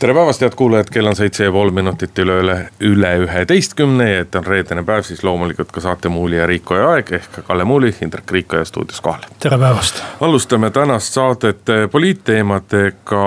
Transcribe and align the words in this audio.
tere 0.00 0.14
päevast, 0.14 0.40
head 0.40 0.54
kuulajad, 0.56 0.88
kell 0.92 1.06
on 1.06 1.16
seitse 1.16 1.44
ja 1.44 1.52
pool 1.52 1.70
minutit 1.76 2.18
üle, 2.18 2.38
üle, 2.40 2.54
üle 2.88 3.10
üheteistkümne 3.26 4.06
ja 4.08 4.22
et 4.24 4.34
on 4.38 4.46
reedene 4.46 4.80
päev, 4.86 5.02
siis 5.04 5.20
loomulikult 5.24 5.72
ka 5.76 5.82
saate 5.84 6.08
Muuli 6.08 6.38
ja 6.38 6.46
Riikoja 6.48 6.86
aeg 6.94 7.10
ehk 7.18 7.40
Kalle 7.44 7.66
Muuli, 7.68 7.92
Indrek 8.00 8.32
Riikoja 8.32 8.64
stuudios 8.64 9.00
kohal. 9.04 9.26
tere 9.38 9.58
päevast. 9.58 10.00
alustame 10.20 10.70
tänast 10.70 11.12
saadet 11.12 11.60
poliitteemadega. 11.92 13.24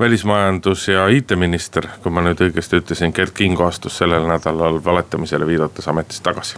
välismajandus 0.00 0.88
ja 0.88 1.06
IT-minister, 1.08 1.86
kui 2.02 2.12
ma 2.12 2.22
nüüd 2.24 2.40
õigesti 2.40 2.80
ütlesin, 2.80 3.12
Gerd 3.12 3.34
Kingo 3.36 3.66
astus 3.66 3.98
sellel 3.98 4.26
nädalal 4.26 4.80
valetamisele 4.84 5.46
viidates 5.46 5.88
ametist 5.88 6.22
tagasi. 6.22 6.56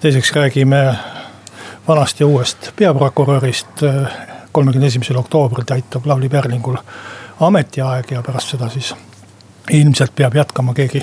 teiseks 0.00 0.32
räägime 0.32 0.96
vanast 1.88 2.20
ja 2.20 2.26
uuest 2.26 2.72
peaprokurörist. 2.76 3.84
kolmekümne 4.52 4.86
esimesel 4.86 5.16
oktoobril 5.16 5.64
täitub 5.64 6.06
Lavly 6.06 6.28
Perlingul 6.28 6.76
ametiaeg 7.40 8.10
ja 8.10 8.22
pärast 8.22 8.54
seda 8.54 8.68
siis 8.68 8.94
ilmselt 9.70 10.14
peab 10.14 10.34
jätkama 10.34 10.74
keegi 10.74 11.02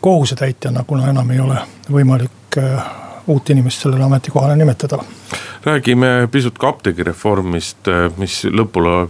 kohusetäitjana, 0.00 0.84
kuna 0.86 1.08
enam 1.10 1.30
ei 1.30 1.40
ole 1.40 1.58
võimalik 1.90 2.58
äh, 2.58 2.84
uut 3.26 3.50
inimest 3.50 3.82
sellele 3.82 4.04
ametikohale 4.04 4.56
nimetada. 4.56 4.98
räägime 5.64 6.28
pisut 6.30 6.58
ka 6.58 6.68
apteegireformist, 6.68 7.88
äh, 7.88 8.12
mis 8.16 8.44
lõpule 8.44 9.08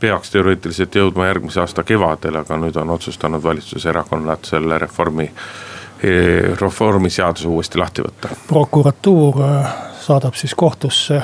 peaks 0.00 0.30
teoreetiliselt 0.30 0.94
jõudma 0.94 1.26
järgmise 1.26 1.60
aasta 1.60 1.82
kevadel, 1.82 2.36
aga 2.36 2.56
nüüd 2.56 2.76
on 2.76 2.90
otsustanud 2.90 3.42
valitsuserakonnad 3.42 4.44
selle 4.44 4.78
reformi, 4.78 5.30
äh, 5.30 6.58
reformiseaduse 6.60 7.48
uuesti 7.48 7.78
lahti 7.78 8.02
võtta. 8.02 8.28
prokuratuur 8.48 9.34
saadab 10.00 10.34
siis 10.34 10.54
kohtusse 10.54 11.22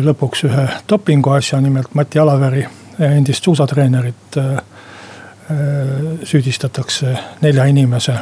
lõpuks 0.00 0.44
ühe 0.46 0.68
dopinguasja, 0.88 1.60
nimelt 1.60 1.94
Mati 1.94 2.18
Alaveri 2.18 2.66
endist 2.98 3.44
suusatreenerit 3.44 4.36
äh, 4.36 4.44
äh, 4.44 4.62
süüdistatakse 6.24 7.18
nelja 7.40 7.64
inimese 7.64 8.12
äh, 8.12 8.20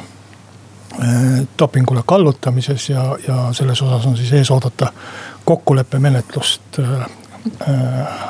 dopingule 1.59 2.03
kallutamises 2.07 2.89
ja, 2.89 3.17
ja 3.29 3.53
selles 3.53 3.83
osas 3.83 4.07
on 4.07 4.17
siis 4.17 4.33
ees 4.33 4.51
oodata 4.51 4.93
kokkuleppemenetlust 5.45 6.81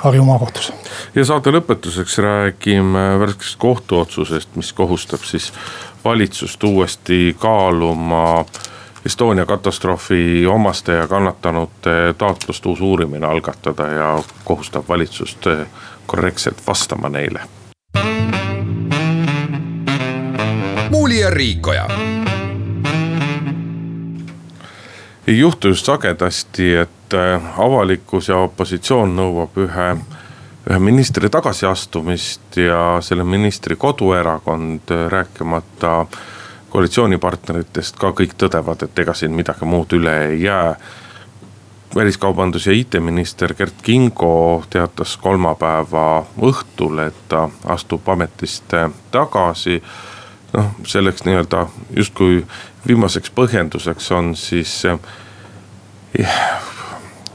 Harju 0.02 0.24
maakohtus. 0.24 0.72
ja 1.14 1.24
saate 1.24 1.52
lõpetuseks 1.54 2.16
räägime 2.18 3.04
värskest 3.20 3.56
kohtuotsusest, 3.62 4.56
mis 4.58 4.72
kohustab 4.72 5.22
siis 5.22 5.52
valitsust 6.04 6.64
uuesti 6.64 7.36
kaaluma 7.38 8.44
Estonia 9.06 9.46
katastroofi 9.46 10.46
omaste 10.46 10.92
ja 10.92 11.08
kannatanute 11.08 12.14
taotlust 12.18 12.66
uus 12.66 12.80
uurimine 12.80 13.26
algatada 13.26 13.86
ja 13.86 14.22
kohustab 14.44 14.88
valitsust 14.88 15.46
korrektselt 16.06 16.62
vastama 16.66 17.08
neile. 17.08 17.40
muuli 20.90 21.20
ja 21.20 21.30
Riikoja. 21.30 21.88
ei 25.26 25.38
juhtu 25.38 25.68
just 25.68 25.86
sagedasti, 25.86 26.74
et 26.74 27.14
äh, 27.14 27.60
avalikkus 27.60 28.28
ja 28.28 28.36
opositsioon 28.36 29.16
nõuab 29.16 29.56
ühe, 29.56 29.88
ühe 30.70 30.78
ministri 30.78 31.30
tagasiastumist 31.30 32.56
ja 32.56 32.98
selle 33.00 33.24
ministri 33.24 33.76
koduerakond, 33.76 34.90
äh, 34.90 35.08
rääkimata 35.08 36.06
koalitsioonipartneritest 36.70 37.96
ka 37.96 38.10
kõik 38.10 38.36
tõdevad, 38.38 38.84
et 38.84 38.98
ega 38.98 39.14
siin 39.14 39.32
midagi 39.32 39.64
muud 39.64 39.92
üle 39.96 40.14
ei 40.28 40.42
jää 40.42 40.76
väliskaubandus- 41.94 42.66
ja 42.66 42.72
IT-minister 42.72 43.54
Gert 43.54 43.74
Kingo 43.82 44.64
teatas 44.70 45.16
kolmapäeva 45.16 46.26
õhtul, 46.40 46.98
et 47.06 47.28
ta 47.28 47.48
astub 47.64 48.08
ametist 48.08 48.74
tagasi. 49.10 49.82
noh, 50.52 50.66
selleks 50.86 51.24
nii-öelda 51.26 51.66
justkui 51.96 52.46
viimaseks 52.86 53.30
põhjenduseks 53.34 54.12
on 54.14 54.36
siis 54.36 54.84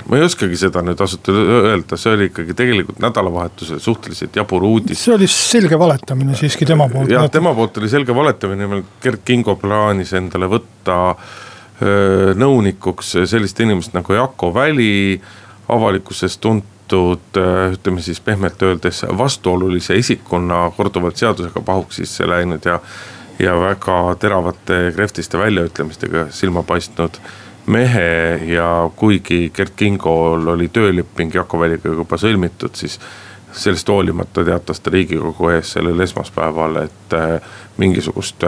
ma 0.10 0.18
ei 0.18 0.24
oskagi 0.24 0.56
seda 0.58 0.80
nüüd 0.82 1.02
ausalt 1.04 1.28
öelda, 1.34 1.98
see 2.00 2.14
oli 2.16 2.30
ikkagi 2.30 2.56
tegelikult 2.56 3.02
nädalavahetusel 3.04 3.80
suhteliselt 3.84 4.36
jabur 4.40 4.64
uudis. 4.64 5.04
see 5.04 5.14
oli 5.14 5.28
selge 5.28 5.80
valetamine 5.80 6.36
siiski 6.36 6.66
tema 6.66 6.88
poolt. 6.90 7.12
jah, 7.12 7.28
tema 7.30 7.54
poolt 7.54 7.78
oli 7.78 7.90
selge 7.90 8.16
valetamine, 8.16 8.84
Gert 9.04 9.22
Kingo 9.26 9.56
plaanis 9.60 10.14
endale 10.16 10.48
võtta 10.48 11.00
äh, 11.12 11.49
nõunikuks 12.36 13.14
sellist 13.30 13.60
inimest 13.64 13.94
nagu 13.96 14.14
Jako 14.14 14.54
Väli, 14.54 15.22
avalikkuses 15.70 16.38
tuntud 16.38 17.40
ütleme 17.74 18.02
siis 18.02 18.20
pehmelt 18.20 18.62
öeldes 18.62 19.06
vastuolulise 19.18 19.96
isikuna, 19.96 20.72
korduvalt 20.78 21.18
seadusega 21.18 21.62
pahuksisse 21.62 22.28
läinud 22.28 22.66
ja. 22.66 22.80
ja 23.40 23.54
väga 23.60 24.16
teravate 24.20 24.92
kreftiste 24.96 25.38
väljaütlemistega 25.40 26.26
silma 26.36 26.64
paistnud 26.64 27.22
mehe 27.70 28.40
ja 28.54 28.90
kuigi 28.96 29.52
Gert 29.56 29.74
Kingol 29.76 30.48
oli 30.48 30.68
tööleping 30.68 31.36
Jako 31.36 31.60
Väliga 31.60 31.94
juba 31.94 32.18
sõlmitud, 32.18 32.74
siis 32.74 33.00
sellest 33.54 33.90
hoolimata 33.90 34.44
teatas 34.46 34.80
ta 34.80 34.92
riigikogu 34.94 35.50
ees 35.54 35.74
sellel 35.78 36.00
esmaspäeval, 36.06 36.84
et 36.84 37.16
mingisugust 37.78 38.46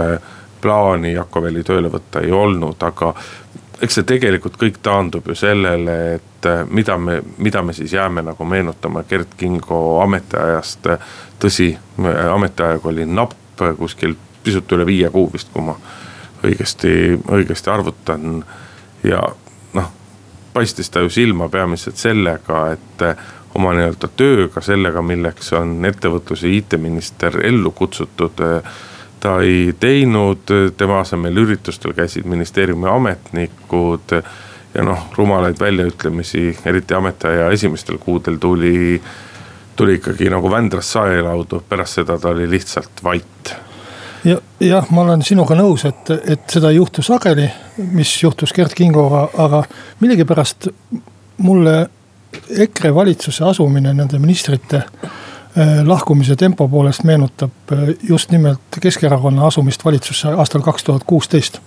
plaani 0.62 1.14
Jakobeli 1.14 1.64
tööle 1.64 1.92
võtta 1.92 2.22
ei 2.22 2.32
olnud, 2.32 2.84
aga 2.84 3.14
eks 3.82 3.98
see 3.98 4.08
tegelikult 4.08 4.58
kõik 4.62 4.80
taandub 4.84 5.28
ju 5.28 5.36
sellele, 5.36 5.98
et 6.16 6.50
äh, 6.50 6.64
mida 6.70 6.98
me, 6.98 7.22
mida 7.38 7.64
me 7.66 7.74
siis 7.74 7.94
jääme 7.94 8.24
nagu 8.26 8.46
meenutama 8.46 9.04
Gerd 9.10 9.34
Kingo 9.38 10.02
ametiajast. 10.04 10.92
tõsi, 11.42 11.72
ametiaeg 12.34 12.86
oli 12.86 13.06
napp 13.06 13.64
kuskil 13.78 14.16
pisut 14.44 14.72
üle 14.72 14.86
viie 14.86 15.10
kuu 15.10 15.30
vist, 15.34 15.50
kui 15.54 15.64
ma 15.66 15.76
õigesti, 16.44 17.18
õigesti 17.32 17.70
arvutan. 17.70 18.44
ja 19.04 19.22
noh, 19.74 19.92
paistis 20.54 20.90
ta 20.90 21.02
ju 21.02 21.10
silma 21.10 21.50
peamiselt 21.50 21.98
sellega, 21.98 22.72
et 22.72 23.06
oma 23.56 23.74
nii-öelda 23.76 24.10
tööga, 24.18 24.62
sellega, 24.62 25.02
milleks 25.02 25.54
on 25.58 25.86
ettevõtluse 25.86 26.48
IT-minister 26.48 27.42
ellu 27.46 27.72
kutsutud 27.72 28.42
ta 29.22 29.38
ei 29.46 29.74
teinud, 29.80 30.50
tema 30.78 31.02
asemel 31.06 31.38
üritustel 31.38 31.94
käisid 31.94 32.26
ministeeriumi 32.26 32.90
ametnikud. 32.90 34.16
ja 34.74 34.84
noh, 34.88 35.10
rumalaid 35.18 35.60
väljaütlemisi, 35.60 36.58
eriti 36.66 36.94
ametiaja 36.94 37.50
esimestel 37.52 37.98
kuudel 38.00 38.38
tuli, 38.40 39.02
tuli 39.76 39.98
ikkagi 40.00 40.30
nagu 40.32 40.52
Vändrast 40.52 40.96
saelaudu, 40.96 41.64
pärast 41.70 42.00
seda 42.00 42.18
ta 42.20 42.30
oli 42.30 42.50
lihtsalt 42.50 43.04
vait 43.04 43.56
ja 44.24 44.38
jah, 44.60 44.88
ma 44.90 45.02
olen 45.02 45.24
sinuga 45.26 45.56
nõus, 45.58 45.86
et, 45.90 46.12
et 46.26 46.46
seda 46.50 46.70
ei 46.72 46.78
juhtu 46.78 47.04
sageli, 47.04 47.48
mis 47.92 48.12
juhtus 48.24 48.54
Gerd 48.56 48.74
Kingoga, 48.78 49.28
aga 49.38 49.64
millegipärast 50.00 50.70
mulle 51.42 51.76
EKRE 52.50 52.94
valitsuse 52.96 53.44
asumine 53.46 53.94
nende 53.94 54.20
ministrite 54.20 54.84
lahkumise 55.86 56.36
tempo 56.36 56.68
poolest 56.68 57.04
meenutab 57.04 57.52
äh, 57.72 57.80
just 58.10 58.32
nimelt 58.32 58.60
Keskerakonna 58.82 59.48
asumist 59.48 59.86
valitsusse 59.86 60.28
aastal 60.28 60.62
kaks 60.62 60.84
tuhat 60.84 61.04
kuusteist. 61.04 61.60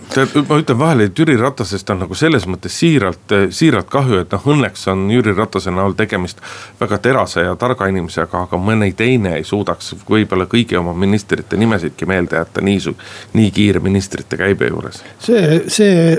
ma 0.48 0.58
ütlen 0.58 0.78
vahele, 0.78 1.04
et 1.04 1.18
Jüri 1.18 1.36
Ratasest 1.36 1.90
on 1.90 1.98
nagu 2.04 2.14
selles 2.14 2.46
mõttes 2.48 2.78
siiralt, 2.80 3.32
äh, 3.32 3.44
siiralt 3.50 3.90
kahju, 3.92 4.22
et 4.24 4.32
noh, 4.32 4.46
õnneks 4.54 4.88
on 4.92 5.04
Jüri 5.10 5.34
Ratase 5.36 5.70
näol 5.70 5.92
tegemist 5.98 6.40
väga 6.80 6.98
terase 6.98 7.44
ja 7.44 7.56
targa 7.60 7.90
inimesega, 7.92 8.46
aga 8.48 8.56
mõni 8.56 8.94
teine 8.96 9.36
ei 9.36 9.44
suudaks 9.44 9.94
võib-olla 10.08 10.48
kõigi 10.48 10.80
oma 10.80 10.96
ministrite 10.96 11.60
nimesidki 11.60 12.08
meelde 12.08 12.40
jätta 12.40 12.64
nii, 12.64 12.96
nii 13.34 13.50
kiire 13.50 13.84
ministrite 13.84 14.40
käibe 14.40 14.72
juures. 14.72 15.02
see, 15.20 15.60
see 15.68 16.18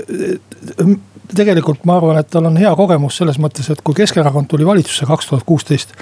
tegelikult 1.34 1.84
ma 1.84 1.98
arvan, 1.98 2.22
et 2.22 2.30
tal 2.30 2.46
on 2.46 2.56
hea 2.60 2.70
kogemus 2.78 3.18
selles 3.18 3.42
mõttes, 3.42 3.68
et 3.72 3.82
kui 3.82 3.94
Keskerakond 3.98 4.46
tuli 4.50 4.66
valitsusse 4.66 5.06
kaks 5.10 5.32
tuhat 5.32 5.46
kuusteist 5.46 5.98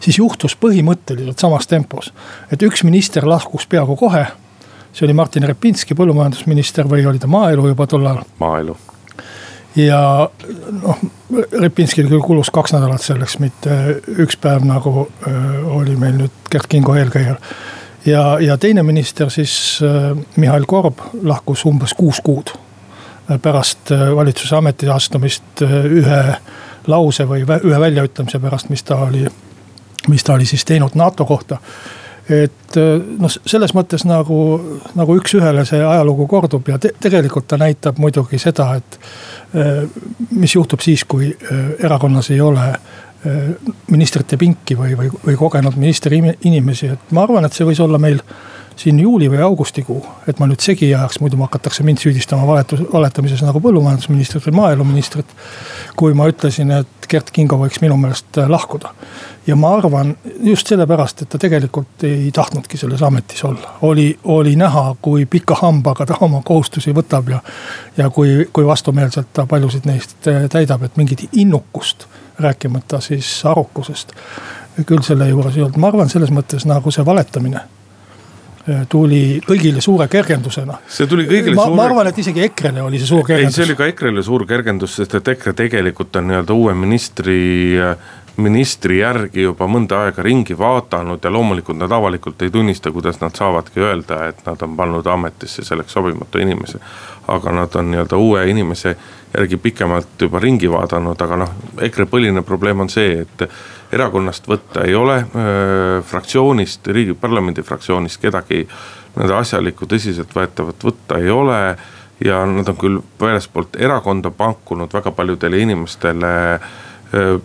siis 0.00 0.18
juhtus 0.18 0.56
põhimõtteliselt 0.60 1.38
samas 1.38 1.66
tempos. 1.66 2.12
et 2.52 2.62
üks 2.62 2.84
minister 2.84 3.26
lahkus 3.28 3.66
peaaegu 3.66 3.96
kohe. 3.96 4.26
see 4.92 5.06
oli 5.06 5.14
Martin 5.14 5.42
Repinski, 5.42 5.94
põllumajandusminister 5.94 6.88
või 6.88 7.06
oli 7.06 7.18
ta 7.18 7.26
maaelu 7.26 7.68
juba 7.68 7.86
tol 7.86 8.06
ajal? 8.06 8.24
maaelu. 8.38 8.76
ja 9.76 10.28
noh, 10.82 10.98
Repinskil 11.60 12.08
küll 12.08 12.22
kulus 12.22 12.50
kaks 12.50 12.72
nädalat 12.76 13.02
selleks, 13.02 13.38
mitte 13.38 14.00
üks 14.18 14.36
päev, 14.36 14.64
nagu 14.64 15.08
öö, 15.26 15.64
oli 15.80 15.96
meil 15.96 16.18
nüüd 16.18 16.44
Gerd 16.50 16.68
Kingo 16.68 16.94
eelkäijal. 16.94 17.40
ja, 18.06 18.38
ja 18.40 18.58
teine 18.58 18.82
minister 18.82 19.30
siis 19.30 19.80
öö, 19.82 20.14
Mihhail 20.36 20.66
Korb 20.66 21.00
lahkus 21.22 21.64
umbes 21.64 21.94
kuus 21.94 22.20
kuud 22.20 22.54
pärast 23.42 23.90
valitsuse 24.16 24.56
ameti 24.56 24.88
astumist 24.92 25.62
ühe 25.64 26.20
lause 26.86 27.26
või 27.28 27.44
ühe 27.44 27.80
väljaütlemise 27.80 28.40
pärast, 28.40 28.68
mis 28.68 28.84
ta 28.84 28.98
oli, 29.06 29.24
mis 30.08 30.24
ta 30.24 30.34
oli 30.34 30.46
siis 30.46 30.64
teinud 30.64 30.96
NATO 30.98 31.24
kohta 31.24 31.58
et 32.24 32.76
noh, 33.20 33.28
selles 33.28 33.74
mõttes 33.76 34.06
nagu, 34.08 34.38
nagu 34.96 35.16
üks-ühele 35.18 35.66
see 35.68 35.82
ajalugu 35.84 36.26
kordub 36.30 36.70
ja 36.72 36.78
te 36.80 36.94
tegelikult 37.00 37.46
ta 37.50 37.58
näitab 37.60 38.00
muidugi 38.00 38.40
seda, 38.40 38.70
et. 38.80 38.98
mis 40.30 40.54
juhtub 40.54 40.80
siis, 40.80 41.04
kui 41.04 41.28
erakonnas 41.78 42.30
ei 42.32 42.40
ole 42.40 42.64
ministrite 43.90 44.36
pinki 44.36 44.76
või, 44.76 44.96
või, 44.98 45.10
või 45.26 45.36
kogenud 45.36 45.76
ministri 45.80 46.20
inimesi, 46.44 46.90
et 46.92 47.12
ma 47.12 47.24
arvan, 47.24 47.44
et 47.46 47.56
see 47.56 47.66
võis 47.68 47.80
olla 47.80 48.00
meil 48.00 48.20
siin 48.76 49.00
juuli 49.00 49.28
või 49.30 49.42
augustikuu, 49.44 50.00
et 50.28 50.38
ma 50.40 50.48
nüüd 50.50 50.62
segi 50.62 50.88
ajaks, 50.94 51.20
muidu 51.22 51.38
hakatakse 51.42 51.84
mind 51.86 52.00
süüdistama 52.02 52.46
valetus, 52.46 52.80
valetamises 52.92 53.42
nagu 53.44 53.60
põllumajandusministrit 53.62 54.46
või 54.48 54.56
maaeluministrit. 54.60 55.34
kui 55.96 56.14
ma 56.14 56.26
ütlesin, 56.26 56.70
et 56.70 57.06
Gert 57.08 57.30
Kingo 57.30 57.56
võiks 57.60 57.78
minu 57.82 57.96
meelest 57.96 58.38
äh, 58.38 58.48
lahkuda. 58.50 58.90
ja 59.46 59.56
ma 59.56 59.74
arvan 59.76 60.16
just 60.42 60.66
sellepärast, 60.66 61.22
et 61.22 61.28
ta 61.28 61.38
tegelikult 61.38 62.02
ei 62.02 62.30
tahtnudki 62.32 62.76
selles 62.76 63.02
ametis 63.02 63.44
olla. 63.44 63.76
oli, 63.82 64.18
oli 64.24 64.56
näha, 64.56 64.96
kui 65.02 65.26
pika 65.26 65.54
hambaga 65.54 66.06
ta 66.06 66.18
oma 66.20 66.42
kohustusi 66.44 66.92
võtab 66.92 67.30
ja, 67.30 67.40
ja 67.96 68.10
kui, 68.10 68.48
kui 68.52 68.66
vastumeelselt 68.66 69.32
ta 69.32 69.46
paljusid 69.46 69.86
neist 69.86 70.28
äh, 70.28 70.48
täidab, 70.50 70.82
et 70.82 70.96
mingit 70.96 71.28
innukust, 71.32 72.06
rääkimata 72.38 73.00
siis 73.00 73.44
arukusest 73.46 74.12
küll 74.82 75.02
selle 75.06 75.28
juures 75.28 75.56
ei 75.56 75.62
olnud, 75.62 75.78
ma 75.78 75.92
arvan, 75.92 76.08
selles 76.10 76.32
mõttes 76.34 76.66
nagu 76.66 76.90
see 76.90 77.04
valetamine 77.06 77.60
tuli 78.88 79.40
kõigile 79.44 79.80
suure 79.84 80.08
kergendusena. 80.08 80.78
see 80.88 81.06
tuli 81.06 81.26
kõigile 81.28 81.56
ma, 81.58 81.68
suure. 81.68 81.76
ma 81.76 81.86
arvan, 81.90 82.08
et 82.08 82.18
isegi 82.18 82.44
EKRE-le 82.46 82.82
oli 82.82 83.00
see 83.00 83.10
suur 83.10 83.26
kergendus. 83.26 83.52
ei, 83.52 83.60
see 83.60 83.68
oli 83.68 83.76
ka 83.78 83.88
EKRE-le 83.92 84.22
suur 84.24 84.46
kergendus, 84.48 84.96
sest 85.00 85.16
et 85.20 85.32
EKRE 85.34 85.52
tegelikult 85.58 86.16
on 86.16 86.30
nii-öelda 86.30 86.56
uue 86.56 86.74
ministri, 86.78 87.40
ministri 88.36 88.98
järgi 89.02 89.44
juba 89.44 89.68
mõnda 89.70 90.06
aega 90.06 90.24
ringi 90.24 90.56
vaadanud 90.58 91.22
ja 91.22 91.32
loomulikult 91.32 91.78
nad 91.78 91.92
avalikult 91.92 92.40
ei 92.42 92.50
tunnista, 92.54 92.92
kuidas 92.94 93.20
nad 93.20 93.36
saavadki 93.36 93.84
öelda, 93.84 94.22
et 94.32 94.40
nad 94.46 94.64
on 94.64 94.76
pannud 94.76 95.06
ametisse 95.06 95.64
selleks 95.64 95.92
sobimatu 95.92 96.40
inimese. 96.40 96.80
aga 97.28 97.52
nad 97.52 97.76
on 97.76 97.90
nii-öelda 97.90 98.16
uue 98.16 98.48
inimese 98.50 98.96
järgi 99.34 99.56
pikemalt 99.56 100.20
juba 100.20 100.38
ringi 100.38 100.70
vaadanud, 100.70 101.20
aga 101.20 101.36
noh, 101.36 101.54
EKRE 101.82 102.06
põhiline 102.06 102.42
probleem 102.42 102.80
on 102.80 102.88
see, 102.92 103.24
et 103.24 103.48
erakonnast 103.94 104.48
võtta 104.50 104.84
ei 104.84 104.94
ole, 104.94 105.20
fraktsioonist, 106.10 106.86
riigi 106.94 107.14
parlamendi 107.18 107.62
fraktsioonist 107.62 108.20
kedagi 108.22 108.64
nii-öelda 108.64 109.38
asjalikku 109.38 109.86
tõsiseltvõetavat 109.90 110.86
võtta 110.88 111.20
ei 111.22 111.30
ole. 111.30 111.76
ja 112.24 112.44
nad 112.46 112.68
on 112.68 112.76
küll 112.78 113.00
väljaspoolt 113.20 113.76
erakonda 113.76 114.30
pakkunud 114.30 114.92
väga 114.92 115.10
paljudele 115.10 115.58
inimestele 115.58 116.60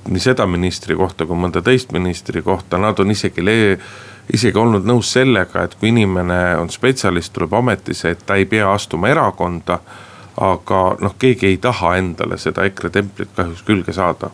nii 0.07 0.21
seda 0.21 0.45
ministri 0.45 0.95
kohta 0.95 1.25
kui 1.25 1.37
mõnda 1.37 1.61
teist 1.65 1.91
ministri 1.91 2.41
kohta, 2.41 2.77
nad 2.77 2.99
on 2.99 3.11
isegi 3.11 3.41
isegi 4.33 4.57
olnud 4.57 4.85
nõus 4.85 5.11
sellega, 5.13 5.63
et 5.63 5.75
kui 5.79 5.89
inimene 5.89 6.39
on 6.59 6.69
spetsialist, 6.69 7.33
tuleb 7.33 7.53
ametisse, 7.59 8.13
et 8.13 8.25
ta 8.25 8.37
ei 8.37 8.45
pea 8.45 8.71
astuma 8.73 9.09
erakonda. 9.09 9.79
aga 10.39 10.95
noh, 11.01 11.15
keegi 11.19 11.47
ei 11.47 11.57
taha 11.57 11.97
endale 11.97 12.37
seda 12.39 12.63
EKRE 12.63 12.89
templit 12.89 13.29
kahjuks 13.35 13.63
külge 13.67 13.93
saada. 13.93 14.29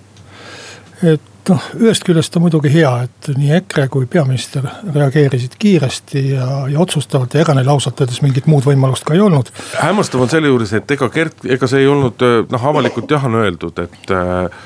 et 1.03 1.21
noh, 1.49 1.65
ühest 1.79 2.05
küljest 2.07 2.35
on 2.37 2.45
muidugi 2.45 2.71
hea, 2.73 2.91
et 3.07 3.29
nii 3.37 3.51
EKRE 3.59 3.87
kui 3.93 4.07
peaminister 4.11 4.67
reageerisid 4.93 5.57
kiiresti 5.59 6.23
ja, 6.33 6.47
ja 6.71 6.79
otsustavalt 6.81 7.35
ja 7.35 7.43
ega 7.45 7.55
neil 7.57 7.69
ausalt 7.73 8.01
öeldes 8.01 8.21
mingit 8.25 8.49
muud 8.51 8.65
võimalust 8.67 9.07
ka 9.07 9.15
ei 9.17 9.23
olnud. 9.23 9.51
hämmastav 9.79 10.25
on 10.25 10.31
selle 10.31 10.51
juures, 10.51 10.73
et 10.77 10.95
ega 10.97 11.09
Gert, 11.13 11.45
ega 11.45 11.69
see 11.69 11.83
ei 11.85 11.91
olnud 11.91 12.25
noh, 12.51 12.69
avalikult 12.71 13.11
jah 13.11 13.27
on 13.29 13.39
öeldud, 13.43 13.83
et 13.85 14.15
äh, 14.15 14.63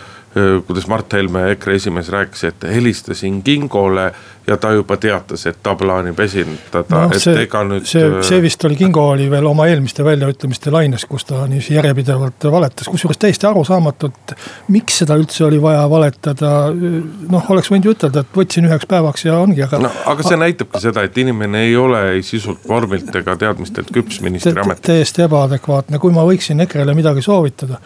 kuidas 0.67 0.87
Mart 0.87 1.13
Helme, 1.13 1.51
EKRE 1.51 1.75
esimees 1.79 2.09
rääkis, 2.13 2.43
et 2.51 2.67
helistasin 2.69 3.41
Kingole 3.43 4.11
ja 4.49 4.57
ta 4.57 4.71
juba 4.71 4.97
teatas, 4.97 5.45
et 5.49 5.57
ta 5.63 5.75
plaanib 5.77 6.19
esindada 6.23 6.83
no,, 6.89 7.01
et 7.13 7.21
see, 7.21 7.35
ega 7.43 7.61
nüüd. 7.67 7.85
see, 7.89 8.05
see 8.25 8.41
vist 8.43 8.63
oli, 8.65 8.77
Kingo 8.79 9.05
oli 9.13 9.27
veel 9.31 9.45
oma 9.49 9.67
eelmiste 9.69 10.05
väljaütlemiste 10.05 10.73
laines, 10.73 11.05
kus 11.09 11.27
ta 11.29 11.43
niiviisi 11.49 11.75
järjepidevalt 11.75 12.49
valetas, 12.51 12.89
kusjuures 12.89 13.19
täiesti 13.21 13.47
arusaamatu, 13.49 14.09
et. 14.09 14.35
miks 14.73 15.01
seda 15.03 15.17
üldse 15.19 15.45
oli 15.47 15.61
vaja 15.61 15.83
valetada, 15.89 16.53
noh, 16.73 17.51
oleks 17.53 17.71
võinud 17.73 17.89
ju 17.89 17.95
ütelda, 17.97 18.23
et 18.25 18.39
võtsin 18.41 18.69
üheks 18.69 18.89
päevaks 18.89 19.25
ja 19.27 19.37
ongi, 19.41 19.63
aga. 19.65 19.81
no 19.85 19.93
aga 20.13 20.25
see 20.25 20.39
näitabki 20.39 20.83
seda, 20.85 21.05
et 21.05 21.21
inimene 21.21 21.65
ei 21.67 21.75
ole 21.77 22.03
ei 22.15 22.25
sisult, 22.25 22.65
vormilt 22.69 23.13
ega 23.21 23.37
teadmistelt 23.39 23.93
küps 23.93 24.21
ministriametis. 24.25 24.85
täiesti 24.89 25.25
ebaadekvaatne, 25.27 26.01
kui 26.01 26.15
ma 26.15 26.25
võiksin 26.27 26.65
EKRE-le 26.65 26.97
midagi 26.97 27.25
soovitada, 27.25 27.81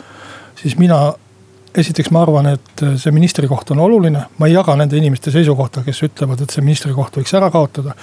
siis 0.60 0.78
mina 0.80 1.06
esiteks 1.78 2.12
ma 2.12 2.22
arvan, 2.22 2.48
et 2.54 2.84
äh, 2.84 2.96
see 2.98 3.12
ministrikoht 3.12 3.72
on 3.72 3.81
oluline, 3.84 4.25
ma 4.38 4.48
ei 4.48 4.54
jaga 4.54 4.75
nende 4.78 4.98
inimeste 4.98 5.31
seisukohta, 5.34 5.84
kes 5.86 6.04
ütlevad, 6.08 6.44
et 6.44 6.54
see 6.54 6.64
ministrikoht 6.66 7.18
võiks 7.18 7.34
ära 7.38 7.50
kaotada. 7.54 7.96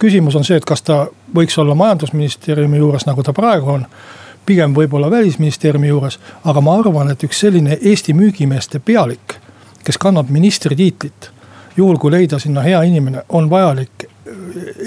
küsimus 0.00 0.36
on 0.36 0.44
see, 0.44 0.56
et 0.56 0.64
kas 0.64 0.82
ta 0.82 1.02
võiks 1.36 1.58
olla 1.60 1.74
majandusministeeriumi 1.76 2.78
juures, 2.80 3.06
nagu 3.06 3.22
ta 3.22 3.32
praegu 3.32 3.70
on. 3.70 3.86
pigem 4.46 4.74
võib-olla 4.74 5.10
välisministeeriumi 5.10 5.88
juures, 5.88 6.18
aga 6.44 6.60
ma 6.60 6.78
arvan, 6.78 7.10
et 7.10 7.22
üks 7.22 7.40
selline 7.40 7.78
Eesti 7.80 8.14
müügimeeste 8.16 8.78
pealik, 8.78 9.36
kes 9.84 9.98
kannab 9.98 10.30
ministri 10.30 10.76
tiitlit. 10.76 11.30
juhul 11.76 11.98
kui 11.98 12.10
leida 12.10 12.38
sinna 12.38 12.60
hea 12.62 12.82
inimene, 12.82 13.22
on 13.28 13.50
vajalik 13.50 14.04
äh, 14.04 14.34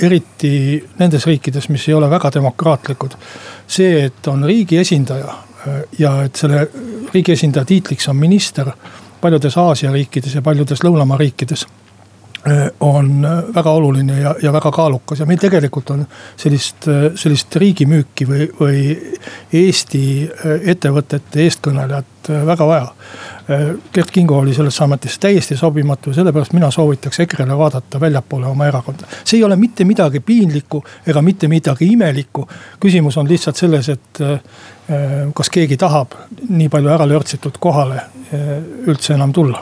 eriti 0.01 0.83
nendes 0.99 1.25
riikides, 1.25 1.69
mis 1.69 1.87
ei 1.87 1.93
ole 1.93 2.09
väga 2.09 2.31
demokraatlikud. 2.33 3.11
see, 3.67 4.05
et 4.05 4.27
on 4.27 4.43
riigi 4.43 4.77
esindaja 4.77 5.33
ja 5.99 6.15
et 6.23 6.35
selle 6.35 6.67
riigi 7.13 7.31
esindaja 7.31 7.65
tiitliks 7.65 8.09
on 8.09 8.19
minister 8.19 8.71
paljudes 9.21 9.57
Aasia 9.57 9.91
riikides 9.91 10.35
ja 10.35 10.41
paljudes 10.41 10.83
lõunamaa 10.83 11.17
riikides 11.17 11.65
eh, 12.47 12.65
on 12.79 13.27
väga 13.55 13.71
oluline 13.71 14.19
ja, 14.19 14.35
ja 14.43 14.53
väga 14.53 14.71
kaalukas 14.71 15.19
ja 15.23 15.27
meil 15.29 15.39
tegelikult 15.39 15.93
on 15.95 16.05
sellist, 16.35 16.89
sellist 17.15 17.55
riigimüüki 17.55 18.27
või, 18.27 18.49
või 18.59 18.81
Eesti 19.53 20.03
ettevõtete 20.75 21.45
eestkõnelejat 21.47 22.33
väga 22.47 22.67
vaja. 22.67 22.91
Gert 23.93 24.11
Kingo 24.11 24.37
oli 24.37 24.53
sellesse 24.53 24.83
ametisse 24.83 25.19
täiesti 25.19 25.57
sobimatu 25.57 26.09
ja 26.09 26.13
sellepärast 26.13 26.53
mina 26.53 26.71
soovitaks 26.71 27.19
EKRE-le 27.19 27.57
vaadata 27.57 27.99
väljapoole 27.99 28.47
oma 28.47 28.67
erakonda. 28.67 29.07
see 29.25 29.37
ei 29.37 29.43
ole 29.43 29.55
mitte 29.55 29.83
midagi 29.83 30.19
piinlikku 30.19 30.83
ega 31.07 31.21
mitte 31.21 31.47
midagi 31.47 31.91
imelikku. 31.91 32.47
küsimus 32.79 33.17
on 33.17 33.29
lihtsalt 33.29 33.55
selles, 33.55 33.89
et 33.89 34.23
kas 35.33 35.49
keegi 35.49 35.77
tahab 35.77 36.15
nii 36.49 36.69
palju 36.69 36.89
ära 36.91 37.07
lörtsitud 37.07 37.59
kohale 37.59 38.01
üldse 38.87 39.13
enam 39.13 39.33
tulla? 39.33 39.61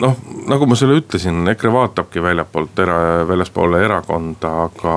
noh, 0.00 0.16
nagu 0.48 0.66
ma 0.66 0.78
sulle 0.78 0.98
ütlesin, 1.02 1.42
EKRE 1.54 1.72
vaatabki 1.72 2.22
väljapoolt 2.22 2.78
era, 2.84 2.98
väljaspoole 3.28 3.84
erakonda, 3.84 4.54
aga 4.68 4.96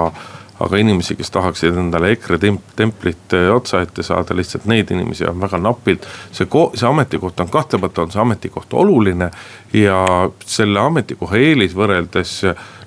aga 0.59 0.77
inimesi, 0.79 1.17
kes 1.19 1.31
tahaksid 1.35 1.75
endale 1.79 2.13
EKRE 2.15 2.39
templit 2.75 3.33
eh, 3.35 3.49
otsa 3.51 3.81
ette 3.83 4.03
saada, 4.03 4.35
lihtsalt 4.37 4.67
neid 4.71 4.91
inimesi 4.91 5.27
on 5.27 5.41
väga 5.41 5.59
napilt. 5.59 6.07
see, 6.31 6.47
see 6.73 6.87
ametikoht 6.87 7.39
on 7.39 7.51
kahtlemata 7.51 8.05
on 8.05 8.11
see 8.11 8.21
ametikoht 8.21 8.73
oluline 8.73 9.31
ja 9.73 10.29
selle 10.45 10.79
ametikoha 10.79 11.37
eelis 11.37 11.75
võrreldes 11.75 12.37